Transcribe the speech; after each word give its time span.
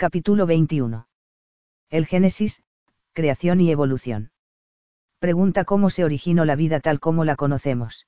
Capítulo 0.00 0.46
21. 0.46 1.08
El 1.90 2.06
Génesis, 2.06 2.62
creación 3.12 3.60
y 3.60 3.70
evolución. 3.70 4.30
Pregunta 5.18 5.66
cómo 5.66 5.90
se 5.90 6.04
originó 6.06 6.46
la 6.46 6.56
vida 6.56 6.80
tal 6.80 7.00
como 7.00 7.26
la 7.26 7.36
conocemos. 7.36 8.06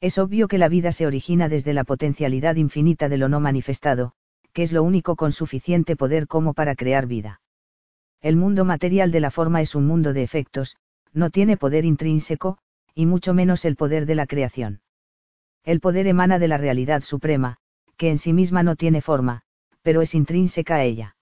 Es 0.00 0.16
obvio 0.16 0.48
que 0.48 0.56
la 0.56 0.70
vida 0.70 0.90
se 0.90 1.06
origina 1.06 1.50
desde 1.50 1.74
la 1.74 1.84
potencialidad 1.84 2.56
infinita 2.56 3.10
de 3.10 3.18
lo 3.18 3.28
no 3.28 3.40
manifestado, 3.40 4.14
que 4.54 4.62
es 4.62 4.72
lo 4.72 4.82
único 4.82 5.14
con 5.14 5.32
suficiente 5.32 5.96
poder 5.96 6.26
como 6.26 6.54
para 6.54 6.74
crear 6.74 7.06
vida. 7.06 7.42
El 8.22 8.36
mundo 8.36 8.64
material 8.64 9.10
de 9.10 9.20
la 9.20 9.30
forma 9.30 9.60
es 9.60 9.74
un 9.74 9.86
mundo 9.86 10.14
de 10.14 10.22
efectos, 10.22 10.76
no 11.12 11.28
tiene 11.28 11.58
poder 11.58 11.84
intrínseco, 11.84 12.56
y 12.94 13.04
mucho 13.04 13.34
menos 13.34 13.66
el 13.66 13.76
poder 13.76 14.06
de 14.06 14.14
la 14.14 14.26
creación. 14.26 14.80
El 15.62 15.80
poder 15.80 16.06
emana 16.06 16.38
de 16.38 16.48
la 16.48 16.56
realidad 16.56 17.02
suprema, 17.02 17.58
que 17.98 18.08
en 18.08 18.16
sí 18.16 18.32
misma 18.32 18.62
no 18.62 18.76
tiene 18.76 19.02
forma, 19.02 19.44
pero 19.82 20.00
es 20.00 20.14
intrínseca 20.14 20.76
a 20.76 20.84
ella. 20.84 21.16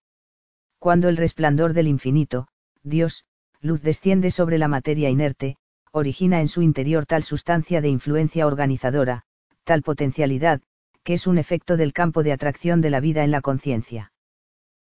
Cuando 0.79 1.09
el 1.09 1.17
resplandor 1.17 1.73
del 1.73 1.89
infinito, 1.89 2.49
Dios, 2.83 3.25
luz 3.61 3.83
desciende 3.83 4.31
sobre 4.31 4.59
la 4.59 4.69
materia 4.69 5.11
inerte, 5.11 5.57
origina 5.93 6.41
en 6.41 6.49
su 6.49 6.63
interior 6.63 7.07
tal 7.07 7.23
sustancia 7.23 7.81
de 7.81 7.89
influencia 7.89 8.47
organizadora, 8.47 9.23
tal 9.65 9.83
potencialidad, 9.83 10.63
que 11.03 11.15
es 11.15 11.27
un 11.27 11.39
efecto 11.39 11.77
del 11.77 11.93
campo 11.93 12.23
de 12.23 12.33
atracción 12.33 12.81
de 12.81 12.91
la 12.91 13.01
vida 13.01 13.25
en 13.25 13.31
la 13.31 13.41
conciencia. 13.41 14.13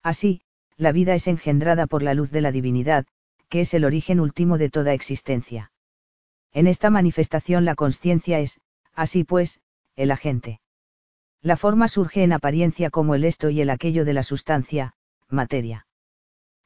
Así, 0.03 0.43
la 0.77 0.93
vida 0.93 1.15
es 1.15 1.27
engendrada 1.27 1.87
por 1.87 2.03
la 2.03 2.15
luz 2.15 2.31
de 2.31 2.41
la 2.41 2.53
divinidad, 2.53 3.07
que 3.49 3.63
es 3.63 3.75
el 3.75 3.85
origen 3.85 4.21
último 4.21 4.59
de 4.59 4.71
toda 4.71 4.93
existencia. 4.93 5.73
En 6.53 6.67
esta 6.67 6.91
manifestación 6.91 7.65
la 7.65 7.75
conciencia 7.75 8.39
es, 8.41 8.61
así 8.95 9.25
pues, 9.25 9.61
el 9.97 10.11
agente. 10.11 10.61
La 11.43 11.57
forma 11.57 11.89
surge 11.89 12.23
en 12.23 12.33
apariencia 12.33 12.91
como 12.91 13.15
el 13.15 13.25
esto 13.25 13.49
y 13.49 13.63
el 13.63 13.71
aquello 13.71 14.05
de 14.05 14.13
la 14.13 14.23
sustancia, 14.23 14.93
materia. 15.29 15.87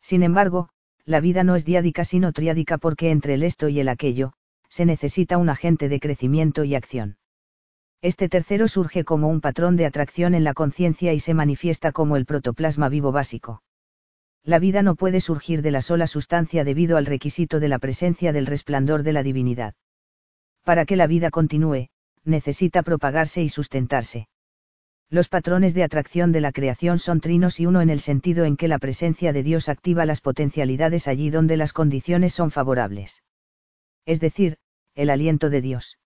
Sin 0.00 0.22
embargo, 0.24 0.70
la 1.04 1.20
vida 1.20 1.44
no 1.44 1.54
es 1.54 1.64
diádica 1.64 2.04
sino 2.04 2.32
triádica 2.32 2.78
porque 2.78 3.10
entre 3.10 3.34
el 3.34 3.44
esto 3.44 3.68
y 3.68 3.78
el 3.78 3.88
aquello, 3.88 4.32
se 4.68 4.84
necesita 4.84 5.38
un 5.38 5.48
agente 5.48 5.88
de 5.88 6.00
crecimiento 6.00 6.64
y 6.64 6.74
acción. 6.74 7.18
Este 8.02 8.28
tercero 8.28 8.66
surge 8.66 9.04
como 9.04 9.28
un 9.28 9.40
patrón 9.40 9.76
de 9.76 9.86
atracción 9.86 10.34
en 10.34 10.42
la 10.42 10.54
conciencia 10.54 11.12
y 11.12 11.20
se 11.20 11.34
manifiesta 11.34 11.92
como 11.92 12.16
el 12.16 12.26
protoplasma 12.26 12.88
vivo 12.88 13.12
básico. 13.12 13.62
La 14.42 14.58
vida 14.58 14.82
no 14.82 14.96
puede 14.96 15.20
surgir 15.20 15.62
de 15.62 15.70
la 15.70 15.82
sola 15.82 16.06
sustancia 16.06 16.64
debido 16.64 16.96
al 16.96 17.06
requisito 17.06 17.60
de 17.60 17.68
la 17.68 17.78
presencia 17.78 18.32
del 18.32 18.46
resplandor 18.46 19.04
de 19.04 19.12
la 19.12 19.22
divinidad. 19.22 19.74
Para 20.64 20.84
que 20.84 20.96
la 20.96 21.06
vida 21.06 21.30
continúe, 21.30 21.88
necesita 22.24 22.82
propagarse 22.82 23.42
y 23.42 23.48
sustentarse. 23.48 24.28
Los 25.10 25.28
patrones 25.28 25.74
de 25.74 25.84
atracción 25.84 26.32
de 26.32 26.40
la 26.40 26.52
creación 26.52 26.98
son 26.98 27.20
trinos 27.20 27.60
y 27.60 27.66
uno 27.66 27.80
en 27.80 27.90
el 27.90 28.00
sentido 28.00 28.44
en 28.44 28.56
que 28.56 28.68
la 28.68 28.78
presencia 28.78 29.32
de 29.32 29.42
Dios 29.42 29.68
activa 29.68 30.06
las 30.06 30.20
potencialidades 30.20 31.08
allí 31.08 31.30
donde 31.30 31.56
las 31.56 31.72
condiciones 31.72 32.32
son 32.34 32.50
favorables. 32.50 33.22
Es 34.06 34.20
decir, 34.20 34.58
el 34.94 35.10
aliento 35.10 35.50
de 35.50 35.60
Dios. 35.60 35.98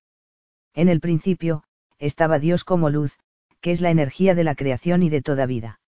En 0.74 0.88
el 0.88 1.00
principio, 1.00 1.64
estaba 1.98 2.38
Dios 2.38 2.64
como 2.64 2.90
luz, 2.90 3.18
que 3.60 3.70
es 3.70 3.80
la 3.80 3.90
energía 3.90 4.34
de 4.34 4.44
la 4.44 4.54
creación 4.54 5.02
y 5.02 5.08
de 5.08 5.22
toda 5.22 5.46
vida. 5.46 5.80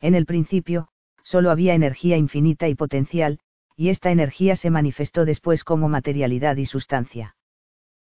En 0.00 0.14
el 0.14 0.26
principio, 0.26 0.88
solo 1.22 1.50
había 1.50 1.74
energía 1.74 2.16
infinita 2.16 2.68
y 2.68 2.74
potencial, 2.74 3.40
y 3.76 3.90
esta 3.90 4.10
energía 4.10 4.56
se 4.56 4.70
manifestó 4.70 5.24
después 5.24 5.64
como 5.64 5.88
materialidad 5.88 6.56
y 6.56 6.66
sustancia. 6.66 7.36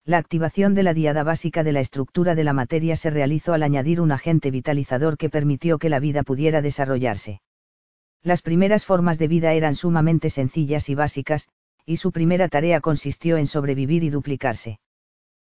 La 0.06 0.18
activación 0.18 0.74
de 0.74 0.84
la 0.84 0.94
diada 0.94 1.24
básica 1.24 1.64
de 1.64 1.72
la 1.72 1.80
estructura 1.80 2.36
de 2.36 2.44
la 2.44 2.52
materia 2.52 2.94
se 2.94 3.10
realizó 3.10 3.54
al 3.54 3.64
añadir 3.64 4.00
un 4.00 4.12
agente 4.12 4.52
vitalizador 4.52 5.18
que 5.18 5.28
permitió 5.28 5.80
que 5.80 5.88
la 5.88 5.98
vida 5.98 6.22
pudiera 6.22 6.62
desarrollarse. 6.62 7.40
Las 8.22 8.40
primeras 8.40 8.84
formas 8.84 9.18
de 9.18 9.26
vida 9.26 9.52
eran 9.54 9.74
sumamente 9.74 10.30
sencillas 10.30 10.88
y 10.90 10.94
básicas, 10.94 11.48
y 11.84 11.96
su 11.96 12.12
primera 12.12 12.46
tarea 12.46 12.80
consistió 12.80 13.36
en 13.36 13.48
sobrevivir 13.48 14.04
y 14.04 14.10
duplicarse. 14.10 14.78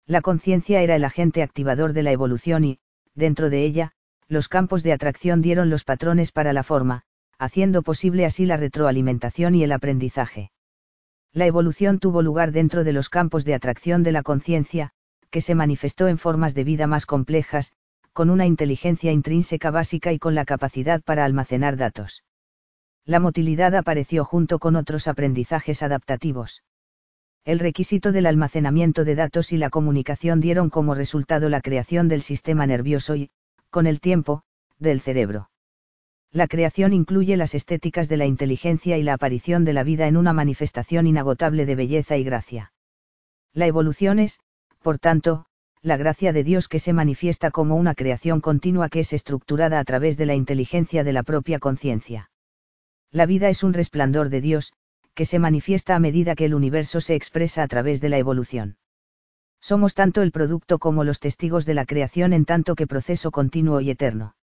La 0.05 0.19
conciencia 0.19 0.81
era 0.81 0.97
el 0.97 1.05
agente 1.05 1.43
activador 1.43 1.93
de 1.93 2.03
la 2.03 2.11
evolución 2.11 2.65
y, 2.65 2.79
dentro 3.15 3.49
de 3.49 3.63
ella, 3.63 3.93
los 4.27 4.49
campos 4.49 4.83
de 4.83 4.91
atracción 4.91 5.41
dieron 5.41 5.69
los 5.69 5.85
patrones 5.85 6.33
para 6.33 6.51
la 6.51 6.63
forma, 6.63 7.03
haciendo 7.39 7.83
posible 7.83 8.25
así 8.25 8.45
la 8.45 8.57
retroalimentación 8.57 9.55
y 9.55 9.63
el 9.63 9.71
aprendizaje 9.71 10.51
la 11.33 11.45
evolución 11.45 11.99
tuvo 11.99 12.21
lugar 12.21 12.51
dentro 12.51 12.83
de 12.83 12.93
los 12.93 13.09
campos 13.09 13.45
de 13.45 13.53
atracción 13.53 14.03
de 14.03 14.11
la 14.11 14.23
conciencia, 14.23 14.91
que 15.29 15.41
se 15.41 15.55
manifestó 15.55 16.07
en 16.07 16.17
formas 16.17 16.53
de 16.53 16.63
vida 16.63 16.87
más 16.87 17.05
complejas, 17.05 17.71
con 18.13 18.29
una 18.29 18.45
inteligencia 18.45 19.11
intrínseca 19.11 19.71
básica 19.71 20.11
y 20.11 20.19
con 20.19 20.35
la 20.35 20.43
capacidad 20.43 21.01
para 21.01 21.23
almacenar 21.23 21.77
datos. 21.77 22.23
La 23.05 23.19
motilidad 23.19 23.75
apareció 23.75 24.25
junto 24.25 24.59
con 24.59 24.75
otros 24.75 25.07
aprendizajes 25.07 25.81
adaptativos. 25.83 26.63
El 27.45 27.59
requisito 27.59 28.11
del 28.11 28.25
almacenamiento 28.25 29.03
de 29.05 29.15
datos 29.15 29.51
y 29.51 29.57
la 29.57 29.69
comunicación 29.69 30.41
dieron 30.41 30.69
como 30.69 30.93
resultado 30.93 31.49
la 31.49 31.61
creación 31.61 32.07
del 32.07 32.21
sistema 32.21 32.67
nervioso 32.67 33.15
y, 33.15 33.31
con 33.69 33.87
el 33.87 33.99
tiempo, 34.01 34.43
del 34.77 34.99
cerebro. 34.99 35.50
La 36.33 36.47
creación 36.47 36.93
incluye 36.93 37.35
las 37.35 37.53
estéticas 37.55 38.07
de 38.07 38.15
la 38.15 38.25
inteligencia 38.25 38.97
y 38.97 39.03
la 39.03 39.13
aparición 39.13 39.65
de 39.65 39.73
la 39.73 39.83
vida 39.83 40.07
en 40.07 40.15
una 40.15 40.31
manifestación 40.31 41.05
inagotable 41.05 41.65
de 41.65 41.75
belleza 41.75 42.15
y 42.15 42.23
gracia. 42.23 42.71
La 43.53 43.67
evolución 43.67 44.17
es, 44.17 44.39
por 44.81 44.97
tanto, 44.97 45.45
la 45.81 45.97
gracia 45.97 46.31
de 46.31 46.45
Dios 46.45 46.69
que 46.69 46.79
se 46.79 46.93
manifiesta 46.93 47.51
como 47.51 47.75
una 47.75 47.95
creación 47.95 48.39
continua 48.39 48.87
que 48.87 49.01
es 49.01 49.11
estructurada 49.11 49.77
a 49.77 49.83
través 49.83 50.15
de 50.15 50.25
la 50.25 50.35
inteligencia 50.35 51.03
de 51.03 51.11
la 51.11 51.23
propia 51.23 51.59
conciencia. 51.59 52.31
La 53.11 53.25
vida 53.25 53.49
es 53.49 53.61
un 53.61 53.73
resplandor 53.73 54.29
de 54.29 54.39
Dios, 54.39 54.71
que 55.13 55.25
se 55.25 55.37
manifiesta 55.37 55.95
a 55.95 55.99
medida 55.99 56.35
que 56.35 56.45
el 56.45 56.53
universo 56.53 57.01
se 57.01 57.15
expresa 57.15 57.61
a 57.61 57.67
través 57.67 57.99
de 57.99 58.07
la 58.07 58.19
evolución. 58.19 58.77
Somos 59.59 59.95
tanto 59.95 60.21
el 60.21 60.31
producto 60.31 60.79
como 60.79 61.03
los 61.03 61.19
testigos 61.19 61.65
de 61.65 61.73
la 61.73 61.85
creación 61.85 62.31
en 62.31 62.45
tanto 62.45 62.75
que 62.75 62.87
proceso 62.87 63.31
continuo 63.31 63.81
y 63.81 63.89
eterno. 63.89 64.35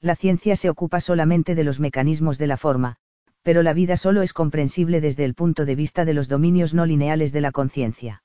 La 0.00 0.16
ciencia 0.16 0.56
se 0.56 0.70
ocupa 0.70 1.00
solamente 1.00 1.54
de 1.54 1.64
los 1.64 1.80
mecanismos 1.80 2.38
de 2.38 2.46
la 2.46 2.56
forma, 2.56 2.96
pero 3.42 3.62
la 3.62 3.74
vida 3.74 3.96
solo 3.96 4.22
es 4.22 4.32
comprensible 4.32 5.00
desde 5.00 5.24
el 5.24 5.34
punto 5.34 5.64
de 5.64 5.74
vista 5.74 6.04
de 6.04 6.14
los 6.14 6.28
dominios 6.28 6.74
no 6.74 6.86
lineales 6.86 7.32
de 7.32 7.40
la 7.40 7.52
conciencia. 7.52 8.22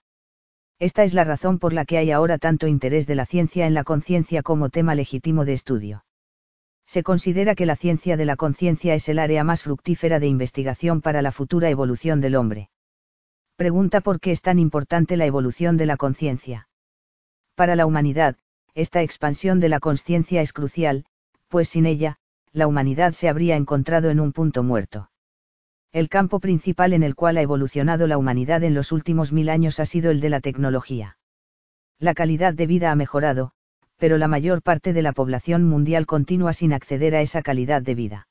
Esta 0.80 1.04
es 1.04 1.14
la 1.14 1.26
razón 1.26 1.60
por 1.60 1.74
la 1.74 1.84
que 1.84 1.98
hay 1.98 2.12
ahora 2.12 2.38
tanto 2.38 2.68
interés 2.68 3.06
de 3.06 3.16
la 3.16 3.26
ciencia 3.26 3.68
en 3.68 3.74
la 3.74 3.84
conciencia 3.84 4.44
como 4.44 4.70
tema 4.70 4.96
legítimo 4.96 5.44
de 5.44 5.54
estudio. 5.54 6.06
Se 6.88 7.04
considera 7.04 7.54
que 7.54 7.66
la 7.66 7.76
ciencia 7.76 8.16
de 8.18 8.26
la 8.26 8.38
conciencia 8.38 8.94
es 8.96 9.10
el 9.10 9.20
área 9.20 9.44
más 9.44 9.62
fructífera 9.62 10.20
de 10.20 10.28
investigación 10.28 11.02
para 11.02 11.22
la 11.22 11.32
futura 11.34 11.70
evolución 11.70 12.22
del 12.22 12.36
hombre. 12.36 12.70
Pregunta 13.58 14.00
por 14.00 14.22
qué 14.22 14.32
es 14.32 14.42
tan 14.42 14.58
importante 14.58 15.18
la 15.18 15.26
evolución 15.26 15.76
de 15.76 15.86
la 15.86 15.98
conciencia. 15.98 16.70
Para 17.56 17.76
la 17.76 17.86
humanidad, 17.86 18.38
esta 18.74 19.02
expansión 19.02 19.60
de 19.60 19.68
la 19.68 19.82
conciencia 19.82 20.40
es 20.42 20.54
crucial, 20.54 21.06
pues 21.50 21.70
sin 21.70 21.86
ella, 21.86 22.18
la 22.54 22.68
humanidad 22.68 23.14
se 23.14 23.28
habría 23.28 23.58
encontrado 23.58 24.10
en 24.10 24.20
un 24.20 24.32
punto 24.32 24.64
muerto. 24.64 25.12
El 25.92 26.08
campo 26.08 26.40
principal 26.40 26.94
en 26.94 27.04
el 27.04 27.16
cual 27.16 27.38
ha 27.38 27.42
evolucionado 27.42 28.08
la 28.08 28.18
humanidad 28.18 28.64
en 28.64 28.76
los 28.76 28.92
últimos 28.92 29.32
mil 29.32 29.50
años 29.50 29.80
ha 29.80 29.86
sido 29.86 30.12
el 30.12 30.22
de 30.22 30.30
la 30.30 30.40
tecnología. 30.40 31.18
La 31.98 32.14
calidad 32.14 32.54
de 32.54 32.68
vida 32.68 32.92
ha 32.92 32.96
mejorado, 32.96 33.52
pero 33.98 34.18
la 34.18 34.28
mayor 34.28 34.62
parte 34.62 34.94
de 34.94 35.02
la 35.02 35.12
población 35.12 35.68
mundial 35.68 36.06
continúa 36.06 36.54
sin 36.54 36.74
acceder 36.74 37.16
a 37.16 37.22
esa 37.22 37.42
calidad 37.42 37.82
de 37.82 37.96
vida. 37.96 38.28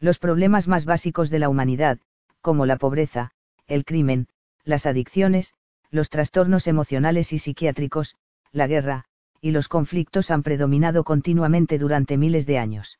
Los 0.00 0.18
problemas 0.18 0.66
más 0.66 0.86
básicos 0.86 1.28
de 1.28 1.38
la 1.38 1.50
humanidad, 1.50 1.98
como 2.40 2.64
la 2.64 2.76
pobreza, 2.76 3.32
el 3.66 3.84
crimen, 3.84 4.28
las 4.64 4.86
adicciones, 4.86 5.52
los 5.90 6.08
trastornos 6.08 6.66
emocionales 6.66 7.32
y 7.34 7.38
psiquiátricos, 7.38 8.16
la 8.52 8.66
guerra, 8.66 9.04
y 9.40 9.52
los 9.52 9.68
conflictos 9.68 10.30
han 10.30 10.42
predominado 10.42 11.04
continuamente 11.04 11.78
durante 11.78 12.16
miles 12.16 12.46
de 12.46 12.58
años. 12.58 12.98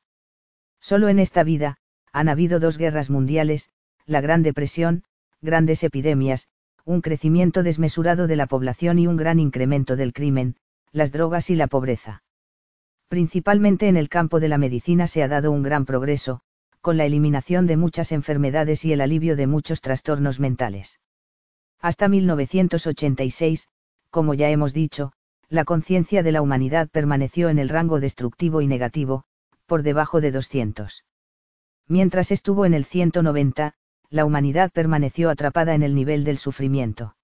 Solo 0.81 1.09
en 1.09 1.19
esta 1.19 1.43
vida, 1.43 1.77
han 2.13 2.29
habido 2.29 2.61
dos 2.61 2.79
guerras 2.79 3.11
mundiales, 3.11 3.71
la 4.07 4.21
Gran 4.21 4.43
Depresión, 4.43 5.05
grandes 5.41 5.85
epidemias, 5.85 6.49
un 6.85 7.03
crecimiento 7.03 7.63
desmesurado 7.63 8.27
de 8.27 8.37
la 8.37 8.47
población 8.47 8.99
y 8.99 9.07
un 9.07 9.17
gran 9.17 9.39
incremento 9.39 9.97
del 9.97 10.13
crimen, 10.13 10.57
las 10.93 11.13
drogas 11.13 11.51
y 11.51 11.55
la 11.55 11.67
pobreza. 11.67 12.23
Principalmente 13.09 13.89
en 13.89 13.97
el 13.97 14.09
campo 14.09 14.41
de 14.41 14.49
la 14.49 14.59
medicina 14.59 15.07
se 15.07 15.23
ha 15.23 15.29
dado 15.29 15.51
un 15.51 15.63
gran 15.63 15.85
progreso, 15.85 16.41
con 16.81 16.97
la 16.97 17.05
eliminación 17.05 17.67
de 17.67 17.77
muchas 17.77 18.13
enfermedades 18.13 18.85
y 18.85 18.93
el 18.93 19.01
alivio 19.01 19.37
de 19.37 19.47
muchos 19.47 19.81
trastornos 19.81 20.41
mentales. 20.41 20.99
Hasta 21.81 22.09
1986, 22.09 23.69
como 24.11 24.35
ya 24.35 24.49
hemos 24.51 24.73
dicho, 24.73 25.13
la 25.51 25.65
conciencia 25.65 26.23
de 26.23 26.31
la 26.31 26.43
humanidad 26.43 26.89
permaneció 26.89 27.49
en 27.49 27.59
el 27.59 27.69
rango 27.69 27.99
destructivo 27.99 28.61
y 28.61 28.69
negativo, 28.69 29.25
por 29.67 29.83
debajo 29.83 30.21
de 30.21 30.31
200. 30.31 31.05
Mientras 31.89 32.31
estuvo 32.31 32.65
en 32.67 32.73
el 32.73 32.85
190, 32.85 33.75
la 34.11 34.25
humanidad 34.25 34.71
permaneció 34.71 35.29
atrapada 35.29 35.75
en 35.75 35.83
el 35.83 35.97
nivel 35.97 36.23
del 36.23 36.39
sufrimiento. 36.39 37.17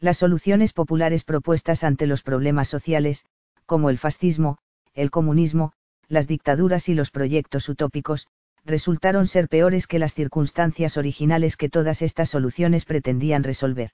Las 0.00 0.16
soluciones 0.16 0.72
populares 0.72 1.24
propuestas 1.24 1.84
ante 1.84 2.06
los 2.06 2.22
problemas 2.22 2.68
sociales, 2.68 3.26
como 3.66 3.90
el 3.90 3.98
fascismo, 3.98 4.56
el 4.94 5.10
comunismo, 5.10 5.74
las 6.08 6.26
dictaduras 6.26 6.88
y 6.88 6.94
los 6.94 7.10
proyectos 7.10 7.68
utópicos, 7.68 8.28
resultaron 8.64 9.26
ser 9.26 9.48
peores 9.48 9.86
que 9.86 9.98
las 9.98 10.14
circunstancias 10.14 10.96
originales 10.96 11.58
que 11.58 11.68
todas 11.68 12.00
estas 12.00 12.30
soluciones 12.30 12.86
pretendían 12.86 13.42
resolver. 13.42 13.90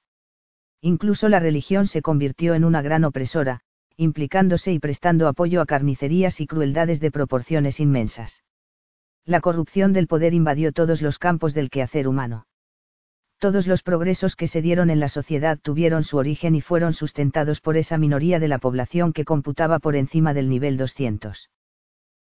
Incluso 0.80 1.28
la 1.28 1.40
religión 1.40 1.86
se 1.86 2.02
convirtió 2.02 2.54
en 2.54 2.64
una 2.64 2.82
gran 2.82 3.04
opresora, 3.04 3.60
implicándose 3.96 4.72
y 4.72 4.78
prestando 4.78 5.26
apoyo 5.26 5.60
a 5.60 5.66
carnicerías 5.66 6.40
y 6.40 6.46
crueldades 6.46 7.00
de 7.00 7.10
proporciones 7.10 7.80
inmensas. 7.80 8.44
La 9.24 9.40
corrupción 9.40 9.92
del 9.92 10.06
poder 10.06 10.34
invadió 10.34 10.72
todos 10.72 11.02
los 11.02 11.18
campos 11.18 11.52
del 11.52 11.68
quehacer 11.68 12.06
humano. 12.06 12.46
Todos 13.38 13.66
los 13.66 13.82
progresos 13.82 14.36
que 14.36 14.48
se 14.48 14.62
dieron 14.62 14.90
en 14.90 15.00
la 15.00 15.08
sociedad 15.08 15.58
tuvieron 15.60 16.02
su 16.02 16.16
origen 16.16 16.54
y 16.54 16.60
fueron 16.60 16.92
sustentados 16.92 17.60
por 17.60 17.76
esa 17.76 17.98
minoría 17.98 18.38
de 18.40 18.48
la 18.48 18.58
población 18.58 19.12
que 19.12 19.24
computaba 19.24 19.78
por 19.78 19.96
encima 19.96 20.34
del 20.34 20.48
nivel 20.48 20.76
200. 20.76 21.50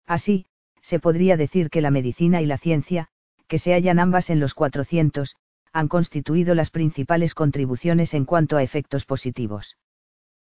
Así, 0.06 0.47
se 0.81 0.99
podría 0.99 1.37
decir 1.37 1.71
que 1.71 1.81
la 1.81 1.91
medicina 1.91 2.43
y 2.43 2.47
la 2.47 2.59
ciencia, 2.59 3.09
que 3.47 3.59
se 3.59 3.75
hallan 3.75 3.99
ambas 3.99 4.31
en 4.31 4.41
los 4.41 4.55
400, 4.55 5.37
han 5.75 5.88
constituido 5.88 6.55
las 6.55 6.71
principales 6.71 7.35
contribuciones 7.35 8.15
en 8.15 8.25
cuanto 8.25 8.56
a 8.56 8.62
efectos 8.62 9.05
positivos. 9.05 9.76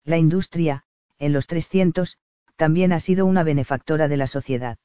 La 0.06 0.18
industria, 0.18 0.84
en 1.20 1.34
los 1.34 1.46
300, 1.46 2.18
también 2.56 2.94
ha 2.94 3.02
sido 3.02 3.26
una 3.26 3.44
benefactora 3.44 4.08
de 4.08 4.16
la 4.16 4.28
sociedad. 4.28 4.78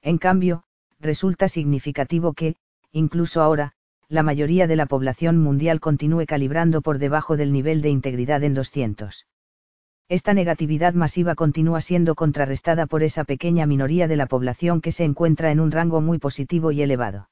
En 0.00 0.16
cambio, 0.16 0.64
resulta 0.98 1.48
significativo 1.48 2.32
que, 2.32 2.56
incluso 2.90 3.42
ahora, 3.42 3.74
la 4.08 4.22
mayoría 4.22 4.66
de 4.66 4.76
la 4.76 4.86
población 4.86 5.38
mundial 5.38 5.78
continúe 5.78 6.24
calibrando 6.26 6.80
por 6.80 6.98
debajo 6.98 7.36
del 7.36 7.52
nivel 7.52 7.82
de 7.82 7.90
integridad 7.90 8.42
en 8.42 8.54
200. 8.54 9.26
Esta 10.08 10.32
negatividad 10.32 10.94
masiva 10.94 11.34
continúa 11.34 11.82
siendo 11.82 12.14
contrarrestada 12.14 12.86
por 12.86 13.02
esa 13.02 13.24
pequeña 13.24 13.66
minoría 13.66 14.08
de 14.08 14.16
la 14.16 14.26
población 14.26 14.80
que 14.80 14.90
se 14.90 15.04
encuentra 15.04 15.52
en 15.52 15.60
un 15.60 15.70
rango 15.70 16.00
muy 16.00 16.18
positivo 16.18 16.72
y 16.72 16.82
elevado. 16.82 17.29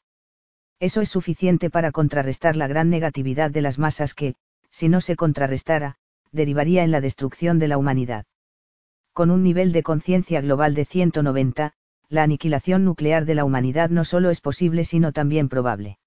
Eso 0.81 1.01
es 1.01 1.09
suficiente 1.09 1.71
para 1.71 1.91
contrarrestar 1.91 2.55
la 2.55 2.69
gran 2.69 2.89
negatividad 2.89 3.51
de 3.51 3.63
las 3.63 3.79
masas 3.81 4.15
que, 4.15 4.37
si 4.71 4.89
no 4.89 5.01
se 5.01 5.17
contrarrestara, 5.17 5.97
derivaría 6.31 6.85
en 6.85 6.93
la 6.93 7.01
destrucción 7.01 7.59
de 7.59 7.67
la 7.67 7.79
humanidad. 7.79 8.27
Con 9.13 9.33
un 9.33 9.43
nivel 9.43 9.73
de 9.73 9.83
conciencia 9.83 10.41
global 10.41 10.75
de 10.75 10.85
190, 10.85 11.73
la 12.09 12.23
aniquilación 12.23 12.85
nuclear 12.85 13.25
de 13.25 13.35
la 13.35 13.45
humanidad 13.45 13.91
no 13.91 14.05
solo 14.05 14.31
es 14.31 14.41
posible 14.41 14.85
sino 14.85 15.11
también 15.11 15.49
probable. 15.49 15.99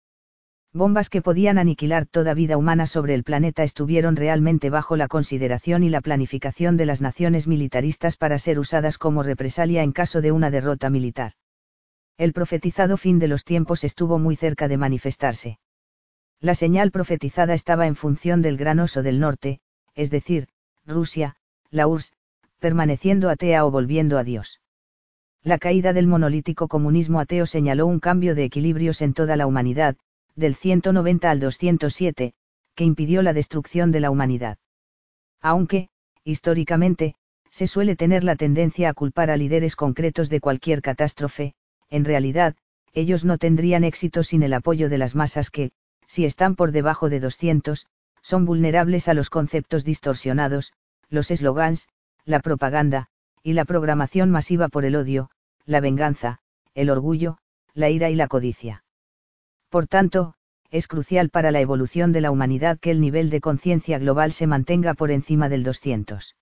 Bombas 0.71 1.09
que 1.09 1.21
podían 1.21 1.57
aniquilar 1.57 2.05
toda 2.05 2.33
vida 2.33 2.55
humana 2.55 2.87
sobre 2.87 3.13
el 3.13 3.25
planeta 3.25 3.63
estuvieron 3.63 4.15
realmente 4.15 4.69
bajo 4.69 4.95
la 4.95 5.09
consideración 5.09 5.83
y 5.83 5.89
la 5.89 5.99
planificación 5.99 6.77
de 6.77 6.85
las 6.85 7.01
naciones 7.01 7.45
militaristas 7.45 8.15
para 8.15 8.39
ser 8.39 8.57
usadas 8.57 8.97
como 8.97 9.21
represalia 9.21 9.83
en 9.83 9.91
caso 9.91 10.21
de 10.21 10.31
una 10.31 10.49
derrota 10.49 10.89
militar 10.89 11.33
el 12.17 12.33
profetizado 12.33 12.97
fin 12.97 13.19
de 13.19 13.27
los 13.27 13.43
tiempos 13.43 13.83
estuvo 13.83 14.19
muy 14.19 14.35
cerca 14.35 14.67
de 14.67 14.77
manifestarse. 14.77 15.59
La 16.39 16.55
señal 16.55 16.91
profetizada 16.91 17.53
estaba 17.53 17.87
en 17.87 17.95
función 17.95 18.41
del 18.41 18.57
gran 18.57 18.79
oso 18.79 19.03
del 19.03 19.19
norte, 19.19 19.59
es 19.95 20.09
decir, 20.09 20.47
Rusia, 20.85 21.35
la 21.69 21.87
URSS, 21.87 22.13
permaneciendo 22.59 23.29
atea 23.29 23.65
o 23.65 23.71
volviendo 23.71 24.17
a 24.17 24.23
Dios. 24.23 24.61
La 25.43 25.57
caída 25.57 25.93
del 25.93 26.07
monolítico 26.07 26.67
comunismo 26.67 27.19
ateo 27.19 27.45
señaló 27.45 27.87
un 27.87 27.99
cambio 27.99 28.35
de 28.35 28.43
equilibrios 28.43 29.01
en 29.01 29.13
toda 29.13 29.35
la 29.35 29.47
humanidad, 29.47 29.97
del 30.35 30.55
190 30.55 31.29
al 31.29 31.39
207, 31.39 32.33
que 32.75 32.83
impidió 32.83 33.21
la 33.21 33.33
destrucción 33.33 33.91
de 33.91 33.99
la 33.99 34.11
humanidad. 34.11 34.57
Aunque, 35.41 35.89
históricamente, 36.23 37.15
se 37.49 37.67
suele 37.67 37.95
tener 37.95 38.23
la 38.23 38.35
tendencia 38.35 38.89
a 38.89 38.93
culpar 38.93 39.29
a 39.29 39.37
líderes 39.37 39.75
concretos 39.75 40.29
de 40.29 40.39
cualquier 40.39 40.81
catástrofe, 40.81 41.53
en 41.91 42.05
realidad, 42.05 42.55
ellos 42.93 43.23
no 43.23 43.37
tendrían 43.37 43.83
éxito 43.83 44.23
sin 44.23 44.41
el 44.41 44.53
apoyo 44.53 44.89
de 44.89 44.97
las 44.97 45.13
masas 45.13 45.51
que, 45.51 45.71
si 46.07 46.25
están 46.25 46.55
por 46.55 46.71
debajo 46.71 47.09
de 47.09 47.19
200, 47.19 47.85
son 48.21 48.45
vulnerables 48.45 49.07
a 49.07 49.13
los 49.13 49.29
conceptos 49.29 49.83
distorsionados, 49.83 50.73
los 51.09 51.29
eslogans, 51.29 51.87
la 52.25 52.39
propaganda, 52.39 53.07
y 53.43 53.53
la 53.53 53.65
programación 53.65 54.31
masiva 54.31 54.67
por 54.69 54.85
el 54.85 54.95
odio, 54.95 55.29
la 55.65 55.79
venganza, 55.79 56.39
el 56.73 56.89
orgullo, 56.89 57.37
la 57.73 57.89
ira 57.89 58.09
y 58.09 58.15
la 58.15 58.27
codicia. 58.27 58.83
Por 59.69 59.87
tanto, 59.87 60.35
es 60.69 60.87
crucial 60.87 61.29
para 61.29 61.51
la 61.51 61.59
evolución 61.59 62.11
de 62.11 62.21
la 62.21 62.31
humanidad 62.31 62.79
que 62.79 62.91
el 62.91 63.01
nivel 63.01 63.29
de 63.29 63.41
conciencia 63.41 63.99
global 63.99 64.31
se 64.31 64.47
mantenga 64.47 64.93
por 64.93 65.11
encima 65.11 65.49
del 65.49 65.63
200. 65.63 66.35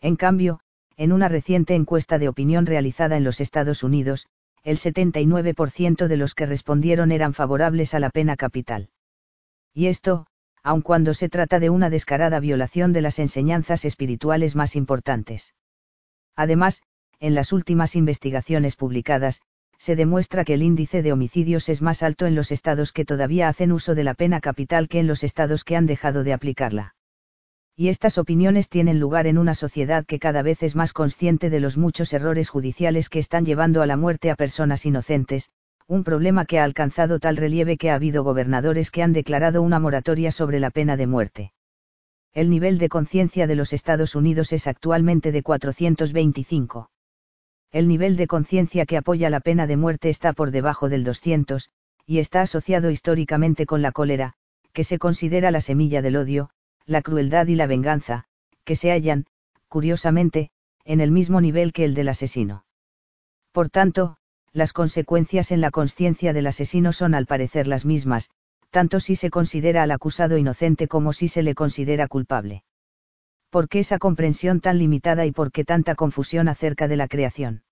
En 0.00 0.16
cambio, 0.16 0.60
en 0.96 1.12
una 1.12 1.28
reciente 1.28 1.74
encuesta 1.74 2.18
de 2.18 2.28
opinión 2.28 2.66
realizada 2.66 3.16
en 3.16 3.24
los 3.24 3.40
Estados 3.40 3.82
Unidos, 3.82 4.26
el 4.64 4.78
79% 4.78 6.06
de 6.06 6.16
los 6.16 6.34
que 6.34 6.46
respondieron 6.46 7.12
eran 7.12 7.34
favorables 7.34 7.94
a 7.94 8.00
la 8.00 8.10
pena 8.10 8.34
capital. 8.36 8.88
Y 9.74 9.86
esto, 9.86 10.26
aun 10.62 10.80
cuando 10.80 11.12
se 11.12 11.28
trata 11.28 11.60
de 11.60 11.68
una 11.70 11.90
descarada 11.90 12.40
violación 12.40 12.92
de 12.92 13.02
las 13.02 13.18
enseñanzas 13.18 13.84
espirituales 13.84 14.56
más 14.56 14.74
importantes. 14.74 15.54
Además, 16.34 16.82
en 17.20 17.34
las 17.34 17.52
últimas 17.52 17.94
investigaciones 17.94 18.74
publicadas, 18.74 19.42
se 19.76 19.96
demuestra 19.96 20.44
que 20.44 20.54
el 20.54 20.62
índice 20.62 21.02
de 21.02 21.12
homicidios 21.12 21.68
es 21.68 21.82
más 21.82 22.02
alto 22.02 22.26
en 22.26 22.34
los 22.34 22.50
estados 22.50 22.92
que 22.92 23.04
todavía 23.04 23.48
hacen 23.48 23.70
uso 23.70 23.94
de 23.94 24.04
la 24.04 24.14
pena 24.14 24.40
capital 24.40 24.88
que 24.88 25.00
en 25.00 25.06
los 25.06 25.22
estados 25.22 25.62
que 25.64 25.76
han 25.76 25.86
dejado 25.86 26.24
de 26.24 26.32
aplicarla 26.32 26.94
y 27.76 27.88
estas 27.88 28.18
opiniones 28.18 28.68
tienen 28.68 29.00
lugar 29.00 29.26
en 29.26 29.36
una 29.36 29.54
sociedad 29.54 30.06
que 30.06 30.20
cada 30.20 30.42
vez 30.42 30.62
es 30.62 30.76
más 30.76 30.92
consciente 30.92 31.50
de 31.50 31.58
los 31.58 31.76
muchos 31.76 32.12
errores 32.12 32.48
judiciales 32.48 33.08
que 33.08 33.18
están 33.18 33.44
llevando 33.44 33.82
a 33.82 33.86
la 33.86 33.96
muerte 33.96 34.30
a 34.30 34.36
personas 34.36 34.86
inocentes, 34.86 35.50
un 35.88 36.04
problema 36.04 36.46
que 36.46 36.60
ha 36.60 36.64
alcanzado 36.64 37.18
tal 37.18 37.36
relieve 37.36 37.76
que 37.76 37.90
ha 37.90 37.96
habido 37.96 38.22
gobernadores 38.22 38.90
que 38.90 39.02
han 39.02 39.12
declarado 39.12 39.60
una 39.60 39.80
moratoria 39.80 40.30
sobre 40.30 40.60
la 40.60 40.70
pena 40.70 40.96
de 40.96 41.06
muerte. 41.08 41.52
El 42.32 42.48
nivel 42.48 42.78
de 42.78 42.88
conciencia 42.88 43.46
de 43.46 43.56
los 43.56 43.72
Estados 43.72 44.14
Unidos 44.14 44.52
es 44.52 44.66
actualmente 44.66 45.32
de 45.32 45.42
425. 45.42 46.90
El 47.72 47.88
nivel 47.88 48.16
de 48.16 48.28
conciencia 48.28 48.86
que 48.86 48.96
apoya 48.96 49.30
la 49.30 49.40
pena 49.40 49.66
de 49.66 49.76
muerte 49.76 50.08
está 50.08 50.32
por 50.32 50.52
debajo 50.52 50.88
del 50.88 51.02
200, 51.02 51.70
y 52.06 52.18
está 52.18 52.40
asociado 52.40 52.90
históricamente 52.90 53.66
con 53.66 53.82
la 53.82 53.90
cólera, 53.90 54.34
que 54.72 54.84
se 54.84 54.98
considera 54.98 55.50
la 55.50 55.60
semilla 55.60 56.02
del 56.02 56.16
odio, 56.16 56.50
la 56.86 57.02
crueldad 57.02 57.46
y 57.46 57.54
la 57.54 57.66
venganza, 57.66 58.24
que 58.64 58.76
se 58.76 58.90
hallan, 58.90 59.26
curiosamente, 59.68 60.50
en 60.84 61.00
el 61.00 61.10
mismo 61.10 61.40
nivel 61.40 61.72
que 61.72 61.84
el 61.84 61.94
del 61.94 62.08
asesino. 62.08 62.64
Por 63.52 63.70
tanto, 63.70 64.16
las 64.52 64.72
consecuencias 64.72 65.50
en 65.50 65.60
la 65.60 65.70
conciencia 65.70 66.32
del 66.32 66.46
asesino 66.46 66.92
son 66.92 67.14
al 67.14 67.26
parecer 67.26 67.66
las 67.66 67.84
mismas, 67.84 68.30
tanto 68.70 69.00
si 69.00 69.16
se 69.16 69.30
considera 69.30 69.82
al 69.82 69.90
acusado 69.90 70.36
inocente 70.36 70.88
como 70.88 71.12
si 71.12 71.28
se 71.28 71.42
le 71.42 71.54
considera 71.54 72.08
culpable. 72.08 72.64
¿Por 73.50 73.68
qué 73.68 73.80
esa 73.80 73.98
comprensión 73.98 74.60
tan 74.60 74.78
limitada 74.78 75.26
y 75.26 75.32
por 75.32 75.52
qué 75.52 75.64
tanta 75.64 75.94
confusión 75.94 76.48
acerca 76.48 76.88
de 76.88 76.96
la 76.96 77.08
creación? 77.08 77.62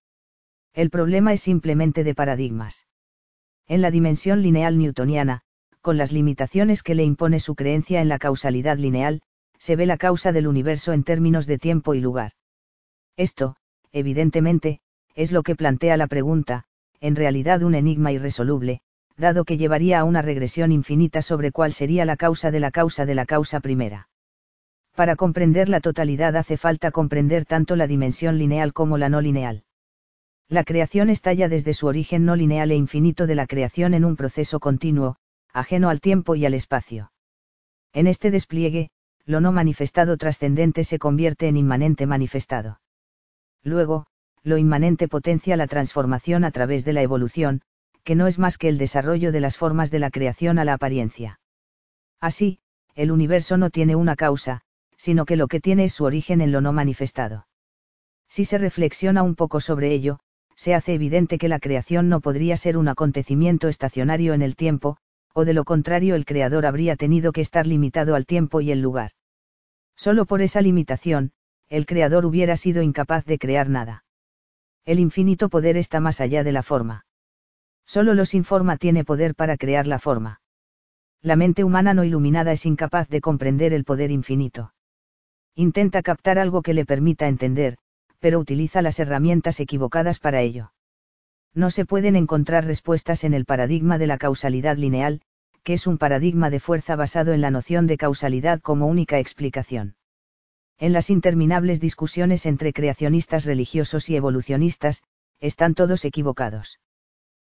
El 0.72 0.90
problema 0.90 1.32
es 1.32 1.40
simplemente 1.40 2.04
de 2.04 2.14
paradigmas. 2.14 2.86
En 3.66 3.82
la 3.82 3.90
dimensión 3.90 4.42
lineal 4.42 4.78
newtoniana, 4.78 5.42
con 5.82 5.98
las 5.98 6.12
limitaciones 6.12 6.82
que 6.82 6.94
le 6.94 7.04
impone 7.04 7.40
su 7.40 7.54
creencia 7.56 8.00
en 8.00 8.08
la 8.08 8.18
causalidad 8.18 8.78
lineal, 8.78 9.20
se 9.58 9.76
ve 9.76 9.84
la 9.84 9.96
causa 9.96 10.32
del 10.32 10.46
universo 10.46 10.92
en 10.92 11.02
términos 11.02 11.46
de 11.46 11.58
tiempo 11.58 11.94
y 11.94 12.00
lugar. 12.00 12.32
Esto, 13.16 13.56
evidentemente, 13.92 14.80
es 15.14 15.32
lo 15.32 15.42
que 15.42 15.56
plantea 15.56 15.96
la 15.96 16.06
pregunta, 16.06 16.64
en 17.00 17.16
realidad 17.16 17.62
un 17.62 17.74
enigma 17.74 18.12
irresoluble, 18.12 18.80
dado 19.16 19.44
que 19.44 19.58
llevaría 19.58 20.00
a 20.00 20.04
una 20.04 20.22
regresión 20.22 20.72
infinita 20.72 21.20
sobre 21.20 21.52
cuál 21.52 21.72
sería 21.72 22.04
la 22.04 22.16
causa 22.16 22.50
de 22.50 22.60
la 22.60 22.70
causa 22.70 23.04
de 23.04 23.14
la 23.14 23.26
causa 23.26 23.60
primera. 23.60 24.08
Para 24.94 25.16
comprender 25.16 25.68
la 25.68 25.80
totalidad 25.80 26.36
hace 26.36 26.56
falta 26.56 26.90
comprender 26.90 27.44
tanto 27.44 27.76
la 27.76 27.86
dimensión 27.86 28.38
lineal 28.38 28.72
como 28.72 28.98
la 28.98 29.08
no 29.08 29.20
lineal. 29.20 29.64
La 30.48 30.64
creación 30.64 31.10
estalla 31.10 31.48
desde 31.48 31.74
su 31.74 31.86
origen 31.86 32.24
no 32.24 32.36
lineal 32.36 32.70
e 32.70 32.76
infinito 32.76 33.26
de 33.26 33.34
la 33.34 33.46
creación 33.46 33.94
en 33.94 34.04
un 34.04 34.16
proceso 34.16 34.60
continuo, 34.60 35.16
ajeno 35.52 35.88
al 35.88 36.00
tiempo 36.00 36.34
y 36.34 36.46
al 36.46 36.54
espacio. 36.54 37.12
En 37.92 38.06
este 38.06 38.30
despliegue, 38.30 38.90
lo 39.24 39.40
no 39.40 39.52
manifestado 39.52 40.16
trascendente 40.16 40.84
se 40.84 40.98
convierte 40.98 41.48
en 41.48 41.56
inmanente 41.56 42.06
manifestado. 42.06 42.80
Luego, 43.62 44.06
lo 44.42 44.58
inmanente 44.58 45.08
potencia 45.08 45.56
la 45.56 45.66
transformación 45.66 46.44
a 46.44 46.50
través 46.50 46.84
de 46.84 46.92
la 46.92 47.02
evolución, 47.02 47.62
que 48.02 48.16
no 48.16 48.26
es 48.26 48.38
más 48.38 48.58
que 48.58 48.68
el 48.68 48.78
desarrollo 48.78 49.30
de 49.30 49.40
las 49.40 49.56
formas 49.56 49.90
de 49.90 50.00
la 50.00 50.10
creación 50.10 50.58
a 50.58 50.64
la 50.64 50.72
apariencia. 50.72 51.38
Así, 52.20 52.58
el 52.94 53.12
universo 53.12 53.56
no 53.56 53.70
tiene 53.70 53.94
una 53.94 54.16
causa, 54.16 54.62
sino 54.96 55.24
que 55.24 55.36
lo 55.36 55.46
que 55.48 55.60
tiene 55.60 55.84
es 55.84 55.92
su 55.92 56.04
origen 56.04 56.40
en 56.40 56.52
lo 56.52 56.60
no 56.60 56.72
manifestado. 56.72 57.46
Si 58.28 58.44
se 58.44 58.58
reflexiona 58.58 59.22
un 59.22 59.34
poco 59.34 59.60
sobre 59.60 59.92
ello, 59.92 60.18
se 60.56 60.74
hace 60.74 60.94
evidente 60.94 61.38
que 61.38 61.48
la 61.48 61.58
creación 61.58 62.08
no 62.08 62.20
podría 62.20 62.56
ser 62.56 62.76
un 62.76 62.88
acontecimiento 62.88 63.68
estacionario 63.68 64.34
en 64.34 64.42
el 64.42 64.56
tiempo, 64.56 64.96
o 65.34 65.44
de 65.44 65.54
lo 65.54 65.64
contrario 65.64 66.14
el 66.14 66.24
creador 66.24 66.66
habría 66.66 66.96
tenido 66.96 67.32
que 67.32 67.40
estar 67.40 67.66
limitado 67.66 68.14
al 68.14 68.26
tiempo 68.26 68.60
y 68.60 68.70
el 68.70 68.80
lugar. 68.80 69.12
Solo 69.96 70.26
por 70.26 70.42
esa 70.42 70.60
limitación, 70.60 71.32
el 71.68 71.86
creador 71.86 72.26
hubiera 72.26 72.56
sido 72.56 72.82
incapaz 72.82 73.24
de 73.24 73.38
crear 73.38 73.68
nada. 73.68 74.04
El 74.84 74.98
infinito 74.98 75.48
poder 75.48 75.76
está 75.76 76.00
más 76.00 76.20
allá 76.20 76.44
de 76.44 76.52
la 76.52 76.62
forma. 76.62 77.06
Solo 77.86 78.14
lo 78.14 78.26
sin 78.26 78.44
forma 78.44 78.76
tiene 78.76 79.04
poder 79.04 79.34
para 79.34 79.56
crear 79.56 79.86
la 79.86 79.98
forma. 79.98 80.40
La 81.20 81.36
mente 81.36 81.62
humana 81.62 81.94
no 81.94 82.04
iluminada 82.04 82.52
es 82.52 82.66
incapaz 82.66 83.08
de 83.08 83.20
comprender 83.20 83.72
el 83.72 83.84
poder 83.84 84.10
infinito. 84.10 84.74
Intenta 85.54 86.02
captar 86.02 86.38
algo 86.38 86.62
que 86.62 86.74
le 86.74 86.84
permita 86.84 87.28
entender, 87.28 87.78
pero 88.18 88.38
utiliza 88.38 88.82
las 88.82 88.98
herramientas 88.98 89.60
equivocadas 89.60 90.18
para 90.18 90.40
ello. 90.40 90.72
No 91.54 91.70
se 91.70 91.84
pueden 91.84 92.16
encontrar 92.16 92.64
respuestas 92.64 93.24
en 93.24 93.34
el 93.34 93.44
paradigma 93.44 93.98
de 93.98 94.06
la 94.06 94.18
causalidad 94.18 94.76
lineal, 94.76 95.20
que 95.62 95.74
es 95.74 95.86
un 95.86 95.98
paradigma 95.98 96.50
de 96.50 96.60
fuerza 96.60 96.96
basado 96.96 97.32
en 97.32 97.40
la 97.40 97.50
noción 97.50 97.86
de 97.86 97.96
causalidad 97.96 98.60
como 98.60 98.86
única 98.86 99.18
explicación. 99.18 99.96
En 100.78 100.92
las 100.92 101.10
interminables 101.10 101.80
discusiones 101.80 102.46
entre 102.46 102.72
creacionistas 102.72 103.44
religiosos 103.44 104.08
y 104.08 104.16
evolucionistas, 104.16 105.02
están 105.40 105.74
todos 105.74 106.04
equivocados. 106.04 106.80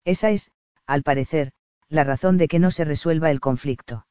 Esa 0.04 0.30
es, 0.30 0.52
al 0.86 1.02
parecer, 1.02 1.52
la 1.90 2.04
razón 2.04 2.38
de 2.38 2.48
que 2.48 2.60
no 2.60 2.72
se 2.72 2.84
resuelva 2.84 3.32
el 3.32 3.40
conflicto. 3.40 4.06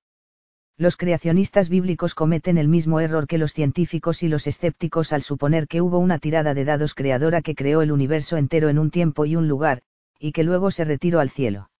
Los 0.76 0.96
creacionistas 0.96 1.68
bíblicos 1.68 2.14
cometen 2.14 2.58
el 2.58 2.68
mismo 2.68 2.98
error 2.98 3.28
que 3.28 3.38
los 3.38 3.52
científicos 3.52 4.24
y 4.24 4.28
los 4.28 4.48
escépticos 4.48 5.12
al 5.12 5.22
suponer 5.22 5.68
que 5.68 5.80
hubo 5.80 5.98
una 5.98 6.18
tirada 6.18 6.52
de 6.52 6.64
dados 6.64 6.94
creadora 6.94 7.42
que 7.42 7.54
creó 7.54 7.82
el 7.82 7.92
universo 7.92 8.36
entero 8.36 8.68
en 8.68 8.80
un 8.80 8.90
tiempo 8.90 9.24
y 9.24 9.36
un 9.36 9.46
lugar, 9.46 9.82
y 10.18 10.32
que 10.32 10.42
luego 10.42 10.72
se 10.72 10.84
retiró 10.84 11.20
al 11.20 11.30
cielo. 11.30 11.70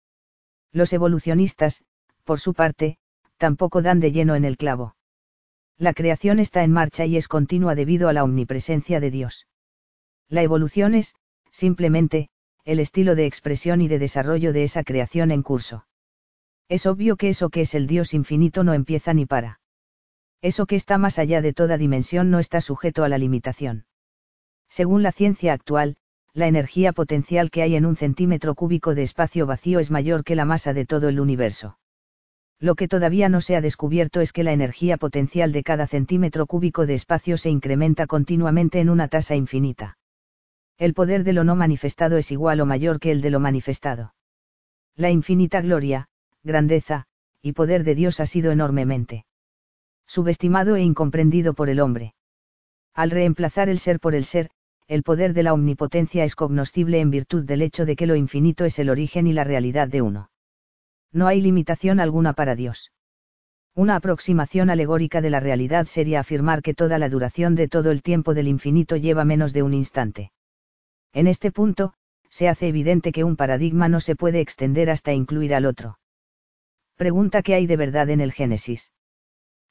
Los 0.73 0.93
evolucionistas, 0.93 1.83
por 2.23 2.39
su 2.39 2.55
parte, 2.55 2.99
tampoco 3.37 3.83
dan 3.83 3.99
de 3.99 4.13
lleno 4.13 4.37
en 4.37 4.45
el 4.45 4.57
clavo. 4.57 4.95
La 5.77 5.93
creación 5.93 6.39
está 6.39 6.63
en 6.63 6.71
marcha 6.71 7.05
y 7.05 7.17
es 7.17 7.27
continua 7.27 7.75
debido 7.75 8.09
a 8.09 8.13
la 8.13 8.23
omnipresencia 8.23 9.01
de 9.01 9.11
Dios. 9.11 9.49
La 10.29 10.43
evolución 10.43 10.95
es, 10.95 11.15
simplemente, 11.51 12.29
el 12.65 12.79
estilo 12.79 13.17
de 13.17 13.27
expresión 13.27 13.81
y 13.81 13.89
de 13.89 13.99
desarrollo 13.99 14.53
de 14.53 14.63
esa 14.63 14.85
creación 14.85 15.33
en 15.33 15.43
curso. 15.43 15.85
Es 16.69 16.87
obvio 16.87 17.17
que 17.17 17.29
eso 17.29 17.51
que 17.51 17.63
es 17.63 17.75
el 17.75 17.87
Dios 17.87 18.15
infinito 18.15 18.65
no 18.65 18.73
empieza 18.73 19.13
ni 19.15 19.27
para. 19.27 19.61
Eso 20.41 20.67
que 20.67 20.77
está 20.77 20.99
más 20.99 21.19
allá 21.19 21.41
de 21.43 21.53
toda 21.53 21.79
dimensión 21.79 22.31
no 22.31 22.39
está 22.39 22.61
sujeto 22.61 23.05
a 23.05 23.09
la 23.09 23.19
limitación. 23.19 23.87
Según 24.69 25.03
la 25.03 25.13
ciencia 25.13 25.53
actual, 25.53 25.97
la 26.33 26.49
energía 26.49 26.93
potencial 26.93 27.51
que 27.51 27.63
hay 27.63 27.77
en 27.77 27.87
un 27.87 27.97
centímetro 27.97 28.55
cúbico 28.55 28.95
de 28.95 29.05
espacio 29.05 29.47
vacío 29.47 29.79
es 29.79 29.91
mayor 29.91 30.25
que 30.25 30.35
la 30.35 30.45
masa 30.45 30.73
de 30.73 30.85
todo 30.85 31.09
el 31.09 31.21
universo. 31.21 31.79
Lo 32.59 32.75
que 32.75 32.89
todavía 32.89 33.29
no 33.29 33.41
se 33.41 33.57
ha 33.57 33.61
descubierto 33.61 34.21
es 34.21 34.33
que 34.33 34.43
la 34.43 34.53
energía 34.53 34.97
potencial 34.97 35.53
de 35.53 35.63
cada 35.63 35.87
centímetro 35.87 36.47
cúbico 36.47 36.87
de 36.87 36.95
espacio 36.95 37.37
se 37.37 37.51
incrementa 37.51 38.07
continuamente 38.07 38.81
en 38.81 38.91
una 38.91 39.09
tasa 39.09 39.37
infinita. 39.37 39.99
El 40.77 40.95
poder 40.95 41.25
de 41.25 41.35
lo 41.35 41.45
no 41.45 41.57
manifestado 41.57 42.17
es 42.17 42.33
igual 42.33 42.61
o 42.61 42.67
mayor 42.67 43.01
que 43.01 43.11
el 43.13 43.21
de 43.21 43.31
lo 43.31 43.39
manifestado. 43.39 44.15
La 44.97 45.11
infinita 45.11 45.61
gloria, 45.61 46.09
grandeza, 46.45 47.07
y 47.43 47.53
poder 47.53 47.83
de 47.83 47.95
Dios 47.95 48.21
ha 48.21 48.27
sido 48.27 48.53
enormemente 48.53 49.27
subestimado 50.07 50.77
e 50.77 50.83
incomprendido 50.83 51.55
por 51.55 51.71
el 51.71 51.81
hombre. 51.81 52.15
Al 52.95 53.11
reemplazar 53.11 53.69
el 53.69 53.79
ser 53.79 54.01
por 54.01 54.15
el 54.15 54.25
ser, 54.25 54.51
el 54.87 55.03
poder 55.03 55.33
de 55.33 55.43
la 55.43 55.55
omnipotencia 55.55 56.25
es 56.25 56.37
cognoscible 56.37 57.01
en 57.01 57.11
virtud 57.11 57.45
del 57.45 57.63
hecho 57.63 57.87
de 57.87 57.97
que 57.97 58.07
lo 58.07 58.15
infinito 58.15 58.67
es 58.67 58.79
el 58.79 58.91
origen 58.91 59.27
y 59.27 59.33
la 59.33 59.45
realidad 59.45 59.89
de 59.89 60.03
uno. 60.03 60.31
No 61.11 61.27
hay 61.27 61.41
limitación 61.41 62.01
alguna 62.01 62.35
para 62.35 62.55
Dios. 62.55 62.93
Una 63.75 63.97
aproximación 63.97 64.69
alegórica 64.69 65.21
de 65.21 65.31
la 65.31 65.41
realidad 65.41 65.87
sería 65.87 66.21
afirmar 66.21 66.63
que 66.63 66.75
toda 66.75 66.99
la 66.99 67.09
duración 67.09 67.55
de 67.55 67.67
todo 67.67 67.91
el 67.91 68.03
tiempo 68.03 68.35
del 68.35 68.47
infinito 68.47 68.97
lleva 68.97 69.25
menos 69.25 69.53
de 69.53 69.63
un 69.63 69.75
instante. 69.75 70.33
En 71.13 71.27
este 71.27 71.51
punto, 71.51 71.95
se 72.29 72.49
hace 72.49 72.69
evidente 72.69 73.11
que 73.11 73.25
un 73.25 73.37
paradigma 73.37 73.89
no 73.89 74.01
se 74.01 74.17
puede 74.17 74.41
extender 74.41 74.91
hasta 74.91 75.13
incluir 75.13 75.55
al 75.55 75.67
otro. 75.67 75.99
Pregunta 76.97 77.43
qué 77.43 77.55
hay 77.55 77.67
de 77.67 77.77
verdad 77.77 78.09
en 78.11 78.21
el 78.21 78.33
Génesis. 78.33 78.93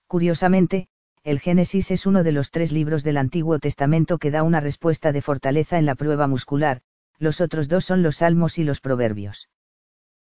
Curiosamente, 0.07 0.87
el 1.23 1.39
Génesis 1.39 1.89
es 1.91 2.05
uno 2.05 2.23
de 2.23 2.33
los 2.33 2.51
tres 2.51 2.73
libros 2.73 3.03
del 3.03 3.15
Antiguo 3.15 3.59
Testamento 3.59 4.17
que 4.17 4.29
da 4.29 4.43
una 4.43 4.59
respuesta 4.59 5.13
de 5.13 5.21
fortaleza 5.21 5.77
en 5.77 5.85
la 5.85 5.95
prueba 5.95 6.27
muscular, 6.27 6.81
los 7.19 7.39
otros 7.39 7.69
dos 7.69 7.85
son 7.85 8.03
los 8.03 8.17
Salmos 8.17 8.59
y 8.59 8.65
los 8.65 8.81
Proverbios. 8.81 9.47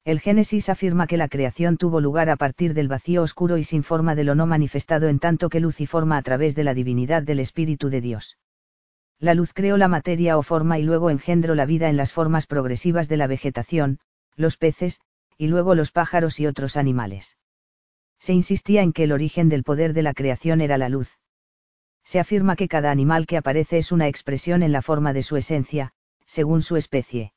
El 0.03 0.19
Génesis 0.19 0.69
afirma 0.69 1.05
que 1.05 1.17
la 1.17 1.27
creación 1.27 1.77
tuvo 1.77 2.01
lugar 2.01 2.29
a 2.31 2.35
partir 2.35 2.73
del 2.73 2.87
vacío 2.87 3.21
oscuro 3.21 3.57
y 3.57 3.63
sin 3.63 3.83
forma 3.83 4.15
de 4.15 4.23
lo 4.23 4.33
no 4.33 4.47
manifestado 4.47 5.07
en 5.07 5.19
tanto 5.19 5.49
que 5.49 5.59
luz 5.59 5.81
y 5.81 5.85
forma 5.85 6.17
a 6.17 6.21
través 6.23 6.55
de 6.55 6.63
la 6.63 6.73
divinidad 6.73 7.21
del 7.21 7.39
Espíritu 7.39 7.89
de 7.89 8.01
Dios. 8.01 8.37
La 9.19 9.35
luz 9.35 9.53
creó 9.53 9.77
la 9.77 9.87
materia 9.87 10.37
o 10.37 10.43
forma 10.43 10.79
y 10.79 10.83
luego 10.83 11.09
engendró 11.09 11.53
la 11.53 11.65
vida 11.65 11.89
en 11.89 11.97
las 11.97 12.13
formas 12.13 12.47
progresivas 12.47 13.07
de 13.07 13.17
la 13.17 13.27
vegetación, 13.27 13.99
los 14.35 14.57
peces, 14.57 15.01
y 15.37 15.47
luego 15.47 15.75
los 15.75 15.91
pájaros 15.91 16.39
y 16.39 16.47
otros 16.47 16.77
animales. 16.77 17.37
Se 18.19 18.33
insistía 18.33 18.81
en 18.81 18.93
que 18.93 19.03
el 19.03 19.11
origen 19.11 19.49
del 19.49 19.63
poder 19.63 19.93
de 19.93 20.01
la 20.01 20.13
creación 20.13 20.61
era 20.61 20.77
la 20.77 20.89
luz. 20.89 21.19
Se 22.03 22.19
afirma 22.19 22.55
que 22.55 22.67
cada 22.67 22.89
animal 22.89 23.27
que 23.27 23.37
aparece 23.37 23.77
es 23.77 23.91
una 23.91 24.07
expresión 24.07 24.63
en 24.63 24.71
la 24.71 24.81
forma 24.81 25.13
de 25.13 25.23
su 25.23 25.35
esencia, 25.35 25.91
según 26.25 26.61
su 26.61 26.75
especie. 26.75 27.33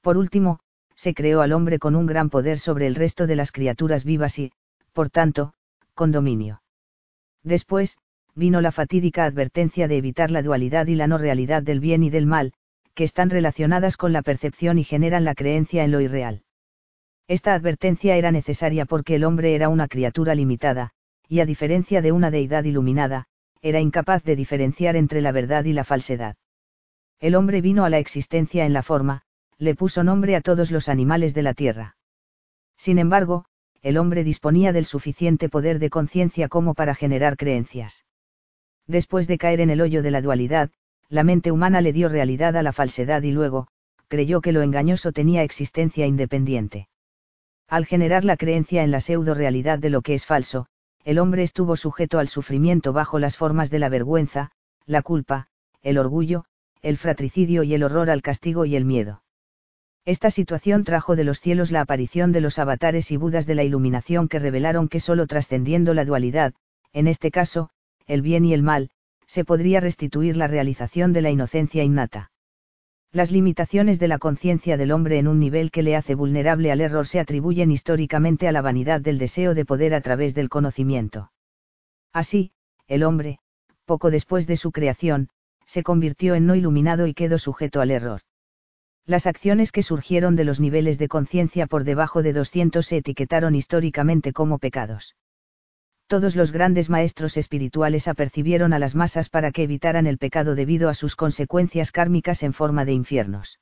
Por 0.00 0.16
último, 0.16 0.60
se 0.94 1.14
creó 1.14 1.42
al 1.42 1.52
hombre 1.52 1.78
con 1.78 1.96
un 1.96 2.06
gran 2.06 2.30
poder 2.30 2.58
sobre 2.58 2.86
el 2.86 2.94
resto 2.94 3.26
de 3.26 3.36
las 3.36 3.52
criaturas 3.52 4.04
vivas 4.04 4.38
y, 4.38 4.52
por 4.92 5.10
tanto, 5.10 5.54
con 5.94 6.12
dominio. 6.12 6.62
Después, 7.42 7.98
vino 8.34 8.60
la 8.60 8.72
fatídica 8.72 9.24
advertencia 9.24 9.88
de 9.88 9.96
evitar 9.96 10.30
la 10.30 10.42
dualidad 10.42 10.86
y 10.86 10.94
la 10.94 11.06
no 11.06 11.18
realidad 11.18 11.62
del 11.62 11.80
bien 11.80 12.02
y 12.02 12.10
del 12.10 12.26
mal, 12.26 12.52
que 12.94 13.04
están 13.04 13.30
relacionadas 13.30 13.96
con 13.96 14.12
la 14.12 14.22
percepción 14.22 14.78
y 14.78 14.84
generan 14.84 15.24
la 15.24 15.34
creencia 15.34 15.84
en 15.84 15.92
lo 15.92 16.00
irreal. 16.00 16.42
Esta 17.28 17.52
advertencia 17.52 18.16
era 18.16 18.32
necesaria 18.32 18.86
porque 18.86 19.14
el 19.14 19.24
hombre 19.24 19.54
era 19.54 19.68
una 19.68 19.86
criatura 19.86 20.34
limitada, 20.34 20.92
y 21.28 21.40
a 21.40 21.46
diferencia 21.46 22.00
de 22.00 22.10
una 22.10 22.30
deidad 22.30 22.64
iluminada, 22.64 23.26
era 23.60 23.80
incapaz 23.80 24.24
de 24.24 24.34
diferenciar 24.34 24.96
entre 24.96 25.20
la 25.20 25.30
verdad 25.30 25.64
y 25.66 25.74
la 25.74 25.84
falsedad. 25.84 26.36
El 27.20 27.34
hombre 27.34 27.60
vino 27.60 27.84
a 27.84 27.90
la 27.90 27.98
existencia 27.98 28.64
en 28.64 28.72
la 28.72 28.82
forma, 28.82 29.22
le 29.58 29.74
puso 29.74 30.04
nombre 30.04 30.36
a 30.36 30.40
todos 30.40 30.70
los 30.70 30.88
animales 30.88 31.34
de 31.34 31.42
la 31.42 31.52
tierra. 31.52 31.96
Sin 32.78 32.98
embargo, 32.98 33.44
el 33.82 33.98
hombre 33.98 34.24
disponía 34.24 34.72
del 34.72 34.86
suficiente 34.86 35.50
poder 35.50 35.80
de 35.80 35.90
conciencia 35.90 36.48
como 36.48 36.74
para 36.74 36.94
generar 36.94 37.36
creencias. 37.36 38.06
Después 38.86 39.26
de 39.28 39.36
caer 39.36 39.60
en 39.60 39.68
el 39.68 39.82
hoyo 39.82 40.02
de 40.02 40.10
la 40.10 40.22
dualidad, 40.22 40.70
la 41.10 41.24
mente 41.24 41.52
humana 41.52 41.82
le 41.82 41.92
dio 41.92 42.08
realidad 42.08 42.56
a 42.56 42.62
la 42.62 42.72
falsedad 42.72 43.22
y 43.22 43.32
luego, 43.32 43.68
creyó 44.08 44.40
que 44.40 44.52
lo 44.52 44.62
engañoso 44.62 45.12
tenía 45.12 45.42
existencia 45.42 46.06
independiente. 46.06 46.88
Al 47.68 47.84
generar 47.84 48.24
la 48.24 48.38
creencia 48.38 48.82
en 48.82 48.90
la 48.90 49.00
pseudo-realidad 49.00 49.78
de 49.78 49.90
lo 49.90 50.00
que 50.00 50.14
es 50.14 50.24
falso, 50.24 50.66
el 51.04 51.18
hombre 51.18 51.42
estuvo 51.42 51.76
sujeto 51.76 52.18
al 52.18 52.28
sufrimiento 52.28 52.94
bajo 52.94 53.18
las 53.18 53.36
formas 53.36 53.70
de 53.70 53.78
la 53.78 53.90
vergüenza, 53.90 54.50
la 54.86 55.02
culpa, 55.02 55.48
el 55.82 55.98
orgullo, 55.98 56.44
el 56.80 56.96
fratricidio 56.96 57.62
y 57.62 57.74
el 57.74 57.82
horror 57.82 58.08
al 58.08 58.22
castigo 58.22 58.64
y 58.64 58.74
el 58.74 58.86
miedo. 58.86 59.22
Esta 60.06 60.30
situación 60.30 60.84
trajo 60.84 61.14
de 61.14 61.24
los 61.24 61.40
cielos 61.40 61.70
la 61.70 61.82
aparición 61.82 62.32
de 62.32 62.40
los 62.40 62.58
avatares 62.58 63.10
y 63.10 63.18
budas 63.18 63.46
de 63.46 63.54
la 63.54 63.64
iluminación 63.64 64.28
que 64.28 64.38
revelaron 64.38 64.88
que 64.88 65.00
solo 65.00 65.26
trascendiendo 65.26 65.92
la 65.92 66.06
dualidad, 66.06 66.54
en 66.94 67.06
este 67.06 67.30
caso, 67.30 67.68
el 68.06 68.22
bien 68.22 68.46
y 68.46 68.54
el 68.54 68.62
mal, 68.62 68.88
se 69.26 69.44
podría 69.44 69.80
restituir 69.80 70.38
la 70.38 70.46
realización 70.46 71.12
de 71.12 71.20
la 71.20 71.28
inocencia 71.28 71.84
innata. 71.84 72.30
Las 73.10 73.30
limitaciones 73.30 73.98
de 73.98 74.08
la 74.08 74.18
conciencia 74.18 74.76
del 74.76 74.92
hombre 74.92 75.18
en 75.18 75.28
un 75.28 75.38
nivel 75.38 75.70
que 75.70 75.82
le 75.82 75.96
hace 75.96 76.14
vulnerable 76.14 76.70
al 76.70 76.82
error 76.82 77.06
se 77.06 77.20
atribuyen 77.20 77.70
históricamente 77.70 78.48
a 78.48 78.52
la 78.52 78.60
vanidad 78.60 79.00
del 79.00 79.18
deseo 79.18 79.54
de 79.54 79.64
poder 79.64 79.94
a 79.94 80.02
través 80.02 80.34
del 80.34 80.50
conocimiento. 80.50 81.32
Así, 82.12 82.52
el 82.86 83.02
hombre, 83.02 83.38
poco 83.86 84.10
después 84.10 84.46
de 84.46 84.58
su 84.58 84.72
creación, 84.72 85.30
se 85.64 85.82
convirtió 85.82 86.34
en 86.34 86.46
no 86.46 86.54
iluminado 86.54 87.06
y 87.06 87.14
quedó 87.14 87.38
sujeto 87.38 87.80
al 87.80 87.90
error. 87.90 88.20
Las 89.06 89.26
acciones 89.26 89.72
que 89.72 89.82
surgieron 89.82 90.36
de 90.36 90.44
los 90.44 90.60
niveles 90.60 90.98
de 90.98 91.08
conciencia 91.08 91.66
por 91.66 91.84
debajo 91.84 92.22
de 92.22 92.34
200 92.34 92.86
se 92.86 92.98
etiquetaron 92.98 93.54
históricamente 93.54 94.34
como 94.34 94.58
pecados. 94.58 95.16
Todos 96.08 96.36
los 96.36 96.52
grandes 96.52 96.88
maestros 96.88 97.36
espirituales 97.36 98.08
apercibieron 98.08 98.72
a 98.72 98.78
las 98.78 98.94
masas 98.94 99.28
para 99.28 99.52
que 99.52 99.64
evitaran 99.64 100.06
el 100.06 100.16
pecado 100.16 100.54
debido 100.54 100.88
a 100.88 100.94
sus 100.94 101.14
consecuencias 101.16 101.92
kármicas 101.92 102.42
en 102.42 102.54
forma 102.54 102.86
de 102.86 102.94
infiernos. 102.94 103.60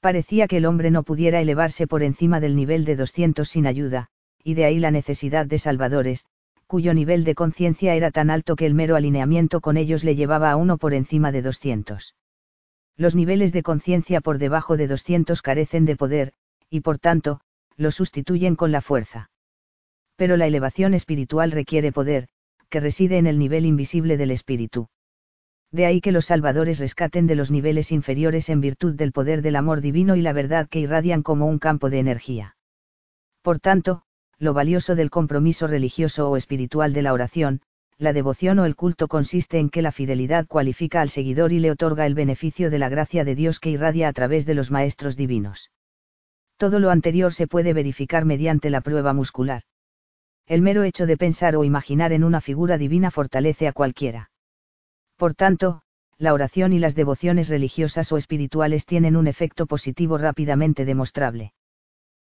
Parecía 0.00 0.48
que 0.48 0.56
el 0.56 0.66
hombre 0.66 0.90
no 0.90 1.04
pudiera 1.04 1.40
elevarse 1.40 1.86
por 1.86 2.02
encima 2.02 2.40
del 2.40 2.56
nivel 2.56 2.84
de 2.84 2.96
200 2.96 3.48
sin 3.48 3.68
ayuda, 3.68 4.08
y 4.42 4.54
de 4.54 4.64
ahí 4.64 4.80
la 4.80 4.90
necesidad 4.90 5.46
de 5.46 5.60
salvadores, 5.60 6.26
cuyo 6.66 6.94
nivel 6.94 7.22
de 7.22 7.36
conciencia 7.36 7.94
era 7.94 8.10
tan 8.10 8.28
alto 8.30 8.56
que 8.56 8.66
el 8.66 8.74
mero 8.74 8.96
alineamiento 8.96 9.60
con 9.60 9.76
ellos 9.76 10.02
le 10.02 10.16
llevaba 10.16 10.50
a 10.50 10.56
uno 10.56 10.78
por 10.78 10.94
encima 10.94 11.30
de 11.30 11.42
200. 11.42 12.16
Los 12.96 13.14
niveles 13.14 13.52
de 13.52 13.62
conciencia 13.62 14.20
por 14.20 14.38
debajo 14.38 14.76
de 14.76 14.88
200 14.88 15.40
carecen 15.42 15.84
de 15.84 15.94
poder, 15.94 16.32
y 16.70 16.80
por 16.80 16.98
tanto, 16.98 17.40
lo 17.76 17.92
sustituyen 17.92 18.56
con 18.56 18.72
la 18.72 18.80
fuerza. 18.80 19.30
Pero 20.16 20.36
la 20.36 20.46
elevación 20.46 20.94
espiritual 20.94 21.52
requiere 21.52 21.92
poder, 21.92 22.28
que 22.68 22.80
reside 22.80 23.18
en 23.18 23.26
el 23.26 23.38
nivel 23.38 23.66
invisible 23.66 24.16
del 24.16 24.30
espíritu. 24.30 24.88
De 25.70 25.86
ahí 25.86 26.00
que 26.00 26.12
los 26.12 26.26
salvadores 26.26 26.78
rescaten 26.78 27.26
de 27.26 27.34
los 27.34 27.50
niveles 27.50 27.92
inferiores 27.92 28.50
en 28.50 28.60
virtud 28.60 28.94
del 28.94 29.12
poder 29.12 29.40
del 29.40 29.56
amor 29.56 29.80
divino 29.80 30.16
y 30.16 30.22
la 30.22 30.32
verdad 30.32 30.68
que 30.68 30.80
irradian 30.80 31.22
como 31.22 31.46
un 31.46 31.58
campo 31.58 31.88
de 31.88 31.98
energía. 31.98 32.56
Por 33.42 33.58
tanto, 33.58 34.02
lo 34.38 34.54
valioso 34.54 34.94
del 34.94 35.10
compromiso 35.10 35.66
religioso 35.66 36.30
o 36.30 36.36
espiritual 36.36 36.92
de 36.92 37.02
la 37.02 37.12
oración, 37.12 37.62
la 37.96 38.12
devoción 38.12 38.58
o 38.58 38.64
el 38.64 38.76
culto 38.76 39.08
consiste 39.08 39.58
en 39.58 39.70
que 39.70 39.82
la 39.82 39.92
fidelidad 39.92 40.46
cualifica 40.46 41.00
al 41.00 41.08
seguidor 41.08 41.52
y 41.52 41.58
le 41.58 41.70
otorga 41.70 42.04
el 42.06 42.14
beneficio 42.14 42.68
de 42.68 42.78
la 42.78 42.88
gracia 42.88 43.24
de 43.24 43.34
Dios 43.34 43.60
que 43.60 43.70
irradia 43.70 44.08
a 44.08 44.12
través 44.12 44.44
de 44.44 44.54
los 44.54 44.70
maestros 44.70 45.16
divinos. 45.16 45.70
Todo 46.56 46.80
lo 46.80 46.90
anterior 46.90 47.32
se 47.32 47.46
puede 47.46 47.72
verificar 47.72 48.24
mediante 48.24 48.70
la 48.70 48.80
prueba 48.80 49.12
muscular. 49.12 49.62
El 50.52 50.60
mero 50.60 50.82
hecho 50.82 51.06
de 51.06 51.16
pensar 51.16 51.56
o 51.56 51.64
imaginar 51.64 52.12
en 52.12 52.24
una 52.24 52.42
figura 52.42 52.76
divina 52.76 53.10
fortalece 53.10 53.66
a 53.68 53.72
cualquiera. 53.72 54.30
Por 55.16 55.32
tanto, 55.32 55.80
la 56.18 56.34
oración 56.34 56.74
y 56.74 56.78
las 56.78 56.94
devociones 56.94 57.48
religiosas 57.48 58.12
o 58.12 58.18
espirituales 58.18 58.84
tienen 58.84 59.16
un 59.16 59.28
efecto 59.28 59.64
positivo 59.64 60.18
rápidamente 60.18 60.84
demostrable. 60.84 61.54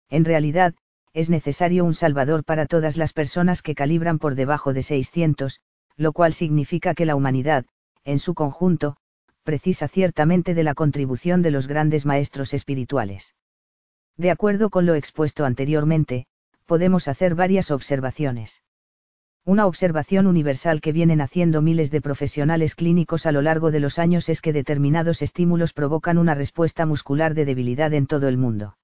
En 0.10 0.26
realidad, 0.26 0.76
es 1.14 1.30
necesario 1.30 1.86
un 1.86 1.94
salvador 1.94 2.44
para 2.44 2.66
todas 2.66 2.98
las 2.98 3.14
personas 3.14 3.62
que 3.62 3.76
calibran 3.76 4.20
por 4.20 4.36
debajo 4.36 4.74
de 4.74 4.84
600, 4.84 5.62
lo 5.96 6.12
cual 6.12 6.34
significa 6.34 6.96
que 6.96 7.06
la 7.06 7.16
humanidad, 7.16 7.66
en 8.04 8.20
su 8.20 8.34
conjunto, 8.34 8.98
precisa 9.44 9.88
ciertamente 9.88 10.54
de 10.54 10.64
la 10.64 10.74
contribución 10.74 11.42
de 11.42 11.52
los 11.52 11.66
grandes 11.66 12.06
maestros 12.06 12.54
espirituales. 12.54 13.36
De 14.18 14.32
acuerdo 14.32 14.70
con 14.70 14.86
lo 14.86 14.96
expuesto 14.96 15.46
anteriormente, 15.46 16.28
podemos 16.68 17.08
hacer 17.08 17.34
varias 17.34 17.72
observaciones. 17.72 18.62
Una 19.46 19.66
observación 19.66 20.28
universal 20.28 20.82
que 20.82 20.92
vienen 20.92 21.22
haciendo 21.22 21.62
miles 21.62 21.90
de 21.90 22.02
profesionales 22.02 22.76
clínicos 22.76 23.26
a 23.26 23.32
lo 23.32 23.42
largo 23.42 23.72
de 23.72 23.80
los 23.80 23.98
años 23.98 24.28
es 24.28 24.42
que 24.42 24.52
determinados 24.52 25.22
estímulos 25.22 25.72
provocan 25.72 26.18
una 26.18 26.36
respuesta 26.36 26.86
muscular 26.86 27.34
de 27.34 27.46
debilidad 27.46 27.94
en 27.94 28.08
todo 28.08 28.28
el 28.28 28.38
mundo. 28.38 28.78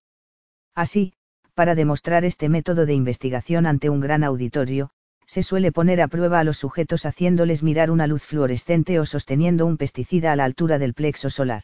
Así, 0.74 1.14
para 1.54 1.76
demostrar 1.76 2.24
este 2.24 2.48
método 2.48 2.86
de 2.86 2.94
investigación 2.94 3.66
ante 3.66 3.90
un 3.90 4.00
gran 4.00 4.24
auditorio, 4.24 4.90
se 5.26 5.44
suele 5.44 5.74
poner 5.74 6.02
a 6.02 6.08
prueba 6.08 6.40
a 6.40 6.44
los 6.46 6.58
sujetos 6.58 7.06
haciéndoles 7.06 7.62
mirar 7.62 7.92
una 7.92 8.08
luz 8.08 8.24
fluorescente 8.24 9.00
o 9.00 9.06
sosteniendo 9.06 9.66
un 9.66 9.76
pesticida 9.76 10.32
a 10.32 10.38
la 10.38 10.46
altura 10.46 10.80
del 10.80 10.94
plexo 10.94 11.30
solar. 11.30 11.64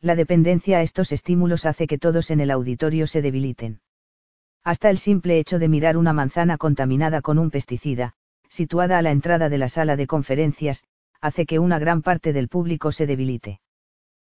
La 0.00 0.14
dependencia 0.14 0.78
a 0.78 0.82
estos 0.82 1.12
estímulos 1.12 1.66
hace 1.66 1.86
que 1.86 1.98
todos 1.98 2.30
en 2.30 2.40
el 2.40 2.50
auditorio 2.50 3.06
se 3.06 3.20
debiliten. 3.20 3.80
Hasta 4.66 4.90
el 4.90 4.98
simple 4.98 5.38
hecho 5.38 5.60
de 5.60 5.68
mirar 5.68 5.96
una 5.96 6.12
manzana 6.12 6.58
contaminada 6.58 7.22
con 7.22 7.38
un 7.38 7.52
pesticida, 7.52 8.14
situada 8.48 8.98
a 8.98 9.02
la 9.02 9.12
entrada 9.12 9.48
de 9.48 9.58
la 9.58 9.68
sala 9.68 9.94
de 9.94 10.08
conferencias, 10.08 10.82
hace 11.20 11.46
que 11.46 11.60
una 11.60 11.78
gran 11.78 12.02
parte 12.02 12.32
del 12.32 12.48
público 12.48 12.90
se 12.90 13.06
debilite. 13.06 13.60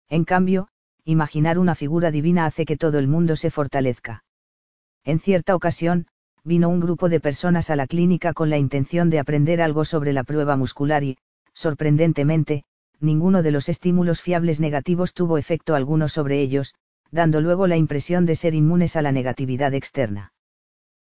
En 0.10 0.26
cambio, 0.26 0.70
imaginar 1.06 1.60
una 1.60 1.76
figura 1.76 2.10
divina 2.10 2.48
hace 2.48 2.66
que 2.66 2.78
todo 2.78 2.98
el 2.98 3.08
mundo 3.08 3.36
se 3.36 3.52
fortalezca. 3.52 4.24
En 5.04 5.20
cierta 5.20 5.54
ocasión, 5.54 6.08
vino 6.44 6.68
un 6.68 6.80
grupo 6.80 7.10
de 7.10 7.20
personas 7.20 7.70
a 7.70 7.76
la 7.76 7.86
clínica 7.86 8.34
con 8.34 8.50
la 8.50 8.58
intención 8.58 9.12
de 9.12 9.20
aprender 9.20 9.62
algo 9.62 9.86
sobre 9.86 10.14
la 10.14 10.24
prueba 10.24 10.58
muscular 10.58 11.04
y, 11.04 11.20
sorprendentemente, 11.54 12.64
ninguno 13.00 13.44
de 13.44 13.52
los 13.52 13.70
estímulos 13.70 14.24
fiables 14.24 14.60
negativos 14.60 15.14
tuvo 15.14 15.38
efecto 15.38 15.76
alguno 15.76 16.08
sobre 16.08 16.42
ellos, 16.42 16.74
dando 17.14 17.42
luego 17.42 17.68
la 17.68 17.78
impresión 17.78 18.26
de 18.26 18.36
ser 18.36 18.56
inmunes 18.56 18.96
a 18.96 19.04
la 19.04 19.12
negatividad 19.12 19.76
externa. 19.76 20.34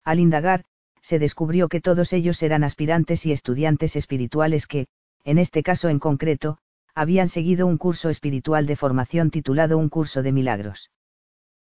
Al 0.05 0.21
indagar, 0.21 0.65
se 1.01 1.19
descubrió 1.19 1.69
que 1.69 1.81
todos 1.81 2.13
ellos 2.13 2.43
eran 2.43 2.63
aspirantes 2.63 3.25
y 3.25 3.33
estudiantes 3.33 3.97
espirituales 3.97 4.67
que, 4.67 4.87
en 5.25 5.39
este 5.39 5.63
caso 5.63 5.89
en 5.89 5.99
concreto, 5.99 6.59
habían 6.95 7.29
seguido 7.29 7.67
un 7.67 7.79
curso 7.79 8.11
espiritual 8.11 8.67
de 8.67 8.77
formación 8.77 9.31
titulado 9.31 9.79
Un 9.79 9.89
curso 9.89 10.23
de 10.23 10.33
milagros. 10.33 10.91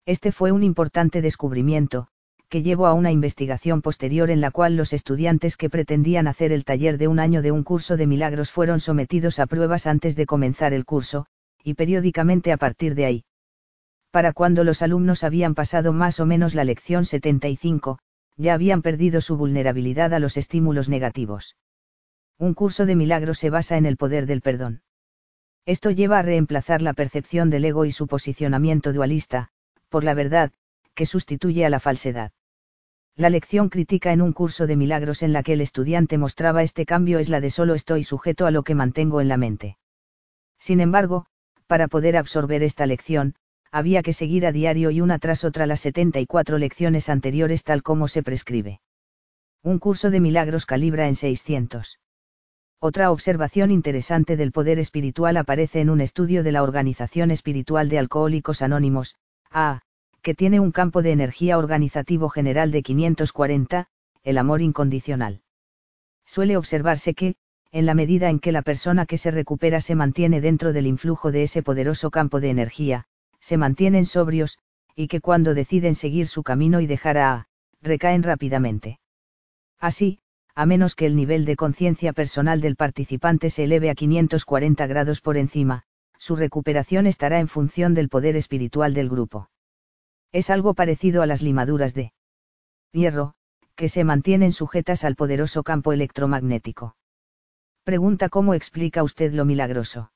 Este 0.06 0.32
fue 0.32 0.52
un 0.52 0.62
importante 0.62 1.24
descubrimiento, 1.24 2.08
que 2.48 2.62
llevó 2.62 2.86
a 2.86 2.94
una 2.94 3.12
investigación 3.12 3.82
posterior 3.82 4.30
en 4.30 4.40
la 4.40 4.52
cual 4.52 4.78
los 4.78 4.94
estudiantes 4.94 5.58
que 5.58 5.72
pretendían 5.72 6.28
hacer 6.28 6.52
el 6.52 6.64
taller 6.64 7.00
de 7.00 7.08
un 7.08 7.20
año 7.20 7.42
de 7.42 7.52
un 7.52 7.64
curso 7.64 7.98
de 7.98 8.06
milagros 8.06 8.52
fueron 8.52 8.80
sometidos 8.82 9.40
a 9.40 9.48
pruebas 9.48 9.88
antes 9.88 10.16
de 10.16 10.28
comenzar 10.28 10.74
el 10.74 10.86
curso, 10.86 11.26
y 11.64 11.74
periódicamente 11.74 12.52
a 12.52 12.58
partir 12.58 12.94
de 12.94 13.06
ahí 13.06 13.24
para 14.18 14.34
cuando 14.34 14.64
los 14.64 14.82
alumnos 14.82 15.24
habían 15.24 15.54
pasado 15.54 15.94
más 15.94 16.20
o 16.20 16.26
menos 16.26 16.56
la 16.56 16.64
lección 16.64 17.06
75, 17.06 18.00
ya 18.36 18.56
habían 18.56 18.82
perdido 18.82 19.22
su 19.22 19.38
vulnerabilidad 19.38 20.12
a 20.12 20.18
los 20.18 20.38
estímulos 20.38 20.90
negativos. 20.90 21.56
Un 22.40 22.56
curso 22.56 22.88
de 22.88 22.96
milagros 22.96 23.38
se 23.38 23.52
basa 23.52 23.78
en 23.78 23.86
el 23.86 23.96
poder 23.96 24.26
del 24.26 24.42
perdón. 24.42 24.82
Esto 25.68 25.92
lleva 25.92 26.18
a 26.18 26.24
reemplazar 26.24 26.82
la 26.82 26.94
percepción 26.94 27.52
del 27.52 27.66
ego 27.66 27.86
y 27.86 27.92
su 27.92 28.08
posicionamiento 28.08 28.92
dualista, 28.92 29.50
por 29.88 30.04
la 30.04 30.16
verdad, 30.16 30.52
que 30.96 31.06
sustituye 31.06 31.64
a 31.64 31.70
la 31.70 31.80
falsedad. 31.80 32.32
La 33.16 33.30
lección 33.30 33.70
crítica 33.70 34.14
en 34.14 34.24
un 34.24 34.34
curso 34.34 34.66
de 34.66 34.78
milagros 34.78 35.22
en 35.22 35.32
la 35.32 35.44
que 35.44 35.54
el 35.54 35.62
estudiante 35.62 36.18
mostraba 36.18 36.64
este 36.64 36.88
cambio 36.88 37.20
es 37.20 37.30
la 37.30 37.40
de 37.40 37.52
solo 37.52 37.76
estoy 37.76 38.04
sujeto 38.04 38.48
a 38.48 38.52
lo 38.52 38.64
que 38.64 38.74
mantengo 38.74 39.22
en 39.22 39.28
la 39.28 39.38
mente. 39.38 39.78
Sin 40.58 40.82
embargo, 40.82 41.28
para 41.68 41.88
poder 41.88 42.18
absorber 42.18 42.64
esta 42.64 42.88
lección, 42.88 43.36
había 43.78 44.02
que 44.02 44.12
seguir 44.12 44.48
a 44.48 44.52
diario 44.52 44.90
y 44.90 45.02
una 45.02 45.20
tras 45.20 45.44
otra 45.44 45.68
las 45.68 45.82
74 45.82 46.58
lecciones 46.58 47.10
anteriores 47.10 47.64
tal 47.64 47.84
como 47.84 48.08
se 48.08 48.24
prescribe. 48.24 48.82
Un 49.62 49.78
curso 49.78 50.10
de 50.10 50.20
milagros 50.20 50.66
calibra 50.66 51.08
en 51.08 51.14
600. 51.14 52.00
Otra 52.80 53.12
observación 53.12 53.70
interesante 53.70 54.36
del 54.36 54.52
poder 54.52 54.80
espiritual 54.80 55.38
aparece 55.38 55.80
en 55.80 55.92
un 55.92 56.02
estudio 56.02 56.42
de 56.44 56.52
la 56.54 56.64
Organización 56.64 57.30
Espiritual 57.30 57.88
de 57.88 58.00
Alcohólicos 58.00 58.64
Anónimos, 58.64 59.16
A, 59.52 59.82
que 60.24 60.34
tiene 60.34 60.60
un 60.60 60.72
campo 60.72 61.04
de 61.04 61.12
energía 61.12 61.60
organizativo 61.60 62.30
general 62.30 62.72
de 62.72 62.82
540, 62.82 63.86
el 64.24 64.38
amor 64.40 64.64
incondicional. 64.64 65.42
Suele 66.26 66.58
observarse 66.58 67.14
que, 67.14 67.36
en 67.72 67.86
la 67.86 67.94
medida 67.94 68.32
en 68.32 68.40
que 68.40 68.52
la 68.52 68.64
persona 68.64 69.06
que 69.06 69.20
se 69.20 69.30
recupera 69.30 69.82
se 69.82 69.94
mantiene 69.94 70.42
dentro 70.42 70.74
del 70.74 70.88
influjo 70.88 71.32
de 71.32 71.44
ese 71.44 71.62
poderoso 71.62 72.10
campo 72.10 72.40
de 72.40 72.50
energía, 72.50 73.06
se 73.48 73.56
mantienen 73.56 74.06
sobrios, 74.06 74.58
y 74.94 75.08
que 75.08 75.22
cuando 75.22 75.54
deciden 75.54 75.96
seguir 75.96 76.28
su 76.28 76.44
camino 76.44 76.82
y 76.82 76.86
dejar 76.86 77.18
a 77.18 77.48
recaen 77.82 78.22
rápidamente. 78.22 79.00
Así, 79.80 80.20
a 80.54 80.66
menos 80.66 80.96
que 80.96 81.06
el 81.06 81.16
nivel 81.16 81.46
de 81.46 81.56
conciencia 81.56 82.12
personal 82.12 82.60
del 82.60 82.76
participante 82.76 83.50
se 83.50 83.64
eleve 83.64 83.90
a 83.90 83.96
540 83.96 84.86
grados 84.88 85.22
por 85.22 85.38
encima, 85.38 85.84
su 86.18 86.36
recuperación 86.36 87.08
estará 87.08 87.40
en 87.40 87.48
función 87.48 87.94
del 87.94 88.10
poder 88.10 88.36
espiritual 88.36 88.94
del 88.94 89.08
grupo. 89.08 89.50
Es 90.34 90.50
algo 90.50 90.74
parecido 90.74 91.22
a 91.22 91.26
las 91.26 91.42
limaduras 91.42 91.94
de 91.94 92.12
hierro, 92.92 93.34
que 93.76 93.88
se 93.88 94.04
mantienen 94.04 94.52
sujetas 94.52 95.06
al 95.06 95.16
poderoso 95.16 95.64
campo 95.64 95.94
electromagnético. 95.94 96.98
Pregunta 97.86 98.28
cómo 98.28 98.56
explica 98.56 99.04
usted 99.04 99.32
lo 99.32 99.46
milagroso. 99.46 100.12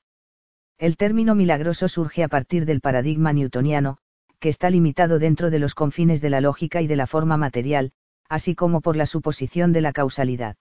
El 0.82 0.96
término 0.96 1.36
milagroso 1.36 1.86
surge 1.86 2.24
a 2.24 2.28
partir 2.28 2.66
del 2.66 2.80
paradigma 2.80 3.32
newtoniano, 3.32 3.98
que 4.40 4.48
está 4.48 4.68
limitado 4.68 5.20
dentro 5.20 5.48
de 5.48 5.60
los 5.60 5.76
confines 5.76 6.20
de 6.20 6.28
la 6.28 6.40
lógica 6.40 6.82
y 6.82 6.88
de 6.88 6.96
la 6.96 7.06
forma 7.06 7.36
material, 7.36 7.92
así 8.28 8.56
como 8.56 8.80
por 8.80 8.96
la 8.96 9.06
suposición 9.06 9.72
de 9.72 9.80
la 9.80 9.92
causalidad. 9.92 10.56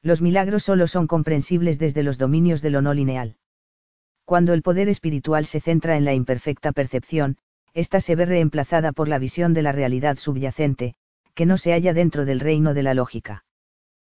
Los 0.00 0.22
milagros 0.22 0.62
solo 0.62 0.86
son 0.86 1.06
comprensibles 1.06 1.78
desde 1.78 2.02
los 2.02 2.16
dominios 2.16 2.62
de 2.62 2.70
lo 2.70 2.80
no 2.80 2.94
lineal. 2.94 3.36
Cuando 4.24 4.54
el 4.54 4.62
poder 4.62 4.88
espiritual 4.88 5.44
se 5.44 5.60
centra 5.60 5.98
en 5.98 6.06
la 6.06 6.14
imperfecta 6.14 6.72
percepción, 6.72 7.36
ésta 7.74 8.00
se 8.00 8.16
ve 8.16 8.24
reemplazada 8.24 8.92
por 8.92 9.08
la 9.08 9.18
visión 9.18 9.52
de 9.52 9.60
la 9.60 9.72
realidad 9.72 10.16
subyacente, 10.16 10.94
que 11.34 11.44
no 11.44 11.58
se 11.58 11.72
halla 11.72 11.92
dentro 11.92 12.24
del 12.24 12.40
reino 12.40 12.72
de 12.72 12.82
la 12.82 12.94
lógica. 12.94 13.44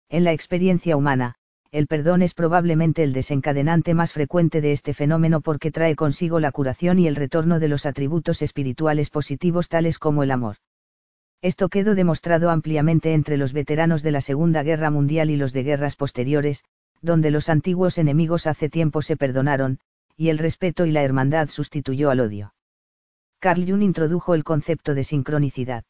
En 0.10 0.24
la 0.24 0.34
experiencia 0.34 0.98
humana, 0.98 1.36
el 1.72 1.86
perdón 1.86 2.24
es 2.24 2.34
probablemente 2.34 3.04
el 3.04 3.14
desencadenante 3.14 3.94
más 3.94 4.12
frecuente 4.12 4.60
de 4.60 4.72
este 4.72 4.96
fenómeno 4.96 5.40
porque 5.40 5.72
trae 5.72 5.96
consigo 5.96 6.40
la 6.40 6.52
curación 6.52 6.98
y 6.98 7.08
el 7.08 7.16
retorno 7.16 7.60
de 7.60 7.68
los 7.68 7.86
atributos 7.86 8.42
espirituales 8.42 9.12
positivos 9.12 9.70
tales 9.70 10.00
como 10.00 10.24
el 10.24 10.32
amor. 10.32 10.56
Esto 11.42 11.70
quedó 11.70 11.94
demostrado 11.94 12.50
ampliamente 12.50 13.14
entre 13.14 13.38
los 13.38 13.54
veteranos 13.54 14.02
de 14.02 14.12
la 14.12 14.22
Segunda 14.22 14.64
Guerra 14.64 14.90
Mundial 14.90 15.30
y 15.30 15.38
los 15.38 15.54
de 15.54 15.64
guerras 15.64 15.96
posteriores, 15.96 16.64
donde 17.02 17.30
los 17.30 17.50
antiguos 17.50 17.98
enemigos 17.98 18.48
hace 18.48 18.68
tiempo 18.68 19.02
se 19.04 19.16
perdonaron, 19.16 19.80
y 20.18 20.30
el 20.30 20.40
respeto 20.40 20.86
y 20.86 20.92
la 20.92 21.04
hermandad 21.04 21.50
sustituyó 21.50 22.10
al 22.10 22.20
odio. 22.20 22.54
Carl 23.40 23.66
Jung 23.66 23.84
introdujo 23.84 24.34
el 24.34 24.44
concepto 24.44 24.96
de 24.96 25.04
sincronicidad. 25.06 25.86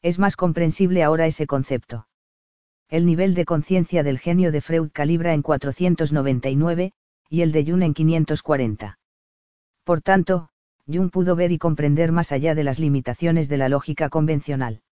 Es 0.00 0.18
más 0.18 0.36
comprensible 0.36 1.02
ahora 1.02 1.26
ese 1.26 1.46
concepto. 1.46 2.06
El 2.92 3.06
nivel 3.06 3.32
de 3.32 3.46
conciencia 3.46 4.02
del 4.02 4.18
genio 4.18 4.52
de 4.52 4.60
Freud 4.60 4.90
calibra 4.92 5.32
en 5.32 5.40
499, 5.40 6.92
y 7.30 7.40
el 7.40 7.50
de 7.50 7.64
Jung 7.64 7.82
en 7.82 7.94
540. 7.94 8.98
Por 9.82 10.02
tanto, 10.02 10.50
Jung 10.86 11.10
pudo 11.10 11.34
ver 11.34 11.52
y 11.52 11.58
comprender 11.58 12.12
más 12.12 12.32
allá 12.32 12.54
de 12.54 12.64
las 12.64 12.78
limitaciones 12.78 13.48
de 13.48 13.56
la 13.56 13.70
lógica 13.70 14.10
convencional. 14.10 14.82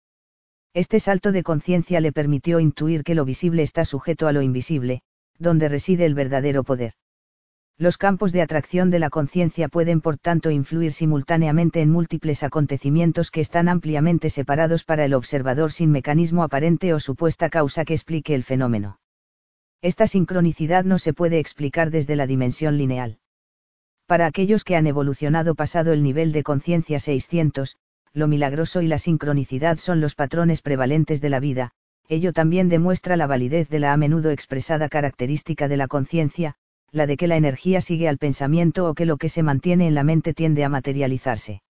Este 0.73 0.99
salto 0.99 1.31
de 1.31 1.43
conciencia 1.43 2.01
le 2.01 2.11
permitió 2.11 2.59
intuir 2.59 3.05
que 3.05 3.15
lo 3.15 3.27
visible 3.27 3.63
está 3.63 3.85
sujeto 3.85 4.29
a 4.29 4.33
lo 4.33 4.41
invisible, 4.41 5.03
donde 5.39 5.69
reside 5.69 6.07
el 6.07 6.15
verdadero 6.15 6.65
poder. 6.65 6.95
Los 7.81 7.97
campos 7.97 8.33
de 8.33 8.43
atracción 8.43 8.91
de 8.91 8.99
la 8.99 9.09
conciencia 9.09 9.69
pueden 9.69 10.03
por 10.03 10.19
tanto 10.19 10.51
influir 10.51 10.93
simultáneamente 10.93 11.81
en 11.81 11.89
múltiples 11.89 12.43
acontecimientos 12.43 13.31
que 13.31 13.41
están 13.41 13.71
ampliamente 13.71 14.29
separados 14.29 14.85
para 14.85 15.07
el 15.07 15.15
observador 15.15 15.73
sin 15.73 15.91
mecanismo 15.91 16.43
aparente 16.43 16.93
o 16.93 17.01
supuesta 17.01 17.49
causa 17.49 17.87
que 17.87 17.95
explique 17.95 18.35
el 18.35 18.45
fenómeno. 18.45 19.01
Esta 19.81 20.07
sincronicidad 20.07 20.85
no 20.85 20.99
se 20.99 21.15
puede 21.15 21.39
explicar 21.39 21.91
desde 21.91 22.17
la 22.17 22.27
dimensión 22.27 22.77
lineal. 22.77 23.19
Para 24.05 24.27
aquellos 24.27 24.63
que 24.63 24.77
han 24.77 24.87
evolucionado 24.87 25.55
pasado 25.55 25.95
el 25.95 26.03
nivel 26.03 26.33
de 26.33 26.43
conciencia 26.43 27.01
600, 27.01 27.79
lo 28.13 28.29
milagroso 28.29 28.83
y 28.83 28.89
la 28.89 28.99
sincronicidad 28.99 29.79
son 29.79 30.03
los 30.03 30.15
patrones 30.15 30.61
prevalentes 30.61 31.23
de 31.23 31.31
la 31.31 31.41
vida, 31.41 31.71
ello 32.11 32.35
también 32.35 32.69
demuestra 32.69 33.17
la 33.17 33.27
validez 33.27 33.71
de 33.71 33.79
la 33.79 33.95
a 33.95 33.97
menudo 33.97 34.33
expresada 34.33 34.91
característica 34.91 35.67
de 35.67 35.79
la 35.79 35.89
conciencia, 35.89 36.57
la 36.93 37.07
de 37.07 37.17
que 37.17 37.29
la 37.29 37.37
energía 37.37 37.81
sigue 37.81 38.09
al 38.09 38.19
pensamiento 38.19 38.89
o 38.89 38.95
que 38.95 39.07
lo 39.07 39.17
que 39.17 39.29
se 39.29 39.43
mantiene 39.43 39.87
en 39.87 39.95
la 39.95 40.03
mente 40.03 40.35
tiende 40.35 40.65
a 40.65 40.69
materializarse. 40.69 41.63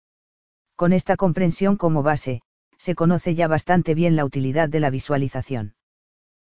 Con 0.77 0.93
esta 0.93 1.17
comprensión 1.17 1.77
como 1.77 2.03
base, 2.03 2.43
se 2.77 2.95
conoce 2.95 3.35
ya 3.35 3.49
bastante 3.49 3.95
bien 3.95 4.15
la 4.15 4.25
utilidad 4.25 4.69
de 4.69 4.79
la 4.79 4.91
visualización. 4.91 5.75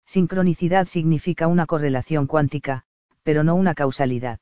Sincronicidad 0.04 0.86
significa 0.86 1.46
una 1.46 1.66
correlación 1.66 2.26
cuántica, 2.26 2.82
pero 3.22 3.44
no 3.44 3.54
una 3.54 3.74
causalidad. 3.74 4.40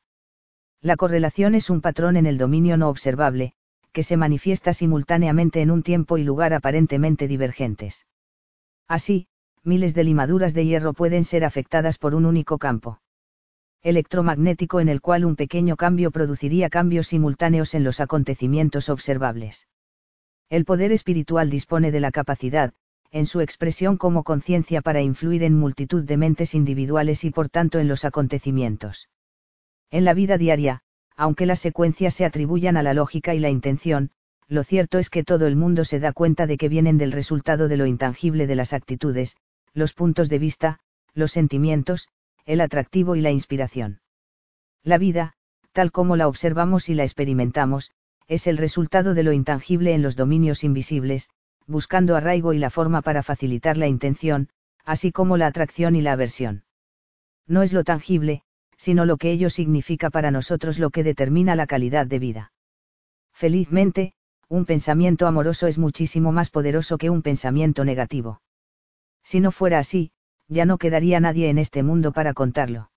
La 0.81 0.97
correlación 0.97 1.55
es 1.55 1.69
un 1.69 1.81
patrón 1.81 2.17
en 2.17 2.27
el 2.27 2.39
dominio 2.39 2.77
no 2.77 2.89
observable, 2.89 3.53
que 3.93 4.03
se 4.03 4.17
manifiesta 4.17 4.73
simultáneamente 4.73 5.61
en 5.61 5.71
un 5.71 5.83
tiempo 5.83 6.19
y 6.19 6.25
lugar 6.25 6.55
aparentemente 6.55 7.29
divergentes. 7.29 8.07
Así, 8.89 9.29
miles 9.63 9.95
de 9.95 10.05
limaduras 10.05 10.55
de 10.55 10.67
hierro 10.67 10.93
pueden 10.95 11.25
ser 11.25 11.45
afectadas 11.45 11.99
por 11.99 12.15
un 12.15 12.27
único 12.27 12.59
campo 12.59 13.01
electromagnético 13.85 14.81
en 14.81 14.89
el 14.89 15.03
cual 15.03 15.27
un 15.27 15.37
pequeño 15.37 15.77
cambio 15.77 16.11
produciría 16.11 16.71
cambios 16.71 17.09
simultáneos 17.09 17.75
en 17.75 17.85
los 17.85 18.01
acontecimientos 18.01 18.89
observables. 18.89 19.69
El 20.49 20.65
poder 20.65 20.91
espiritual 20.91 21.51
dispone 21.51 21.93
de 21.93 22.01
la 22.01 22.11
capacidad, 22.11 22.73
en 23.11 23.27
su 23.27 23.43
expresión 23.43 23.99
como 23.99 24.25
conciencia 24.25 24.81
para 24.81 25.03
influir 25.03 25.43
en 25.45 25.55
multitud 25.55 26.03
de 26.03 26.17
mentes 26.17 26.55
individuales 26.55 27.25
y 27.25 27.31
por 27.31 27.51
tanto 27.51 27.79
en 27.79 27.87
los 27.87 28.05
acontecimientos. 28.07 29.09
En 29.91 30.05
la 30.05 30.15
vida 30.15 30.39
diaria, 30.39 30.81
aunque 31.15 31.47
las 31.47 31.61
secuencias 31.61 32.15
se 32.15 32.25
atribuyan 32.25 32.79
a 32.79 32.83
la 32.83 32.95
lógica 32.95 33.35
y 33.35 33.39
la 33.39 33.51
intención, 33.51 34.11
lo 34.49 34.65
cierto 34.65 34.99
es 34.99 35.11
que 35.11 35.25
todo 35.25 35.47
el 35.47 35.57
mundo 35.57 35.85
se 35.85 36.01
da 36.01 36.13
cuenta 36.13 36.47
de 36.47 36.57
que 36.57 36.69
vienen 36.69 36.99
del 36.99 37.13
resultado 37.13 37.69
de 37.69 37.77
lo 37.77 37.87
intangible 37.87 38.47
de 38.47 38.55
las 38.57 38.73
actitudes, 38.73 39.37
los 39.75 39.93
puntos 39.93 40.29
de 40.29 40.39
vista, 40.39 40.81
los 41.15 41.33
sentimientos, 41.33 42.09
el 42.47 42.61
atractivo 42.61 43.17
y 43.17 43.21
la 43.21 43.31
inspiración. 43.31 44.01
La 44.83 44.99
vida, 44.99 45.33
tal 45.73 45.93
como 45.93 46.17
la 46.17 46.29
observamos 46.29 46.89
y 46.89 46.95
la 46.95 47.03
experimentamos, 47.03 47.91
es 48.29 48.47
el 48.47 48.59
resultado 48.59 49.15
de 49.15 49.23
lo 49.23 49.33
intangible 49.33 49.95
en 49.95 50.03
los 50.03 50.17
dominios 50.17 50.65
invisibles, 50.65 51.29
buscando 51.67 52.17
arraigo 52.17 52.53
y 52.53 52.59
la 52.59 52.71
forma 52.71 53.03
para 53.03 53.23
facilitar 53.23 53.77
la 53.77 53.87
intención, 53.87 54.49
así 54.85 55.13
como 55.13 55.37
la 55.37 55.47
atracción 55.47 55.97
y 55.97 56.03
la 56.03 56.13
aversión. 56.13 56.65
No 57.47 57.63
es 57.63 57.73
lo 57.73 57.85
tangible, 57.85 58.43
sino 58.77 59.05
lo 59.05 59.17
que 59.17 59.31
ello 59.31 59.51
significa 59.51 60.11
para 60.11 60.31
nosotros 60.31 60.79
lo 60.79 60.91
que 60.91 61.05
determina 61.05 61.57
la 61.57 61.67
calidad 61.67 62.07
de 62.07 62.19
vida. 62.19 62.53
Felizmente, 63.33 64.13
un 64.49 64.67
pensamiento 64.67 65.27
amoroso 65.27 65.67
es 65.67 65.79
muchísimo 65.79 66.33
más 66.33 66.51
poderoso 66.51 66.99
que 66.99 67.11
un 67.11 67.23
pensamiento 67.23 67.85
negativo. 67.85 68.41
Si 69.23 69.41
no 69.41 69.51
fuera 69.51 69.79
así, 69.79 70.13
ya 70.49 70.65
no 70.65 70.79
quedaría 70.79 71.21
nadie 71.21 71.49
en 71.51 71.59
este 71.59 71.83
mundo 71.83 72.13
para 72.13 72.35
contarlo. 72.35 72.91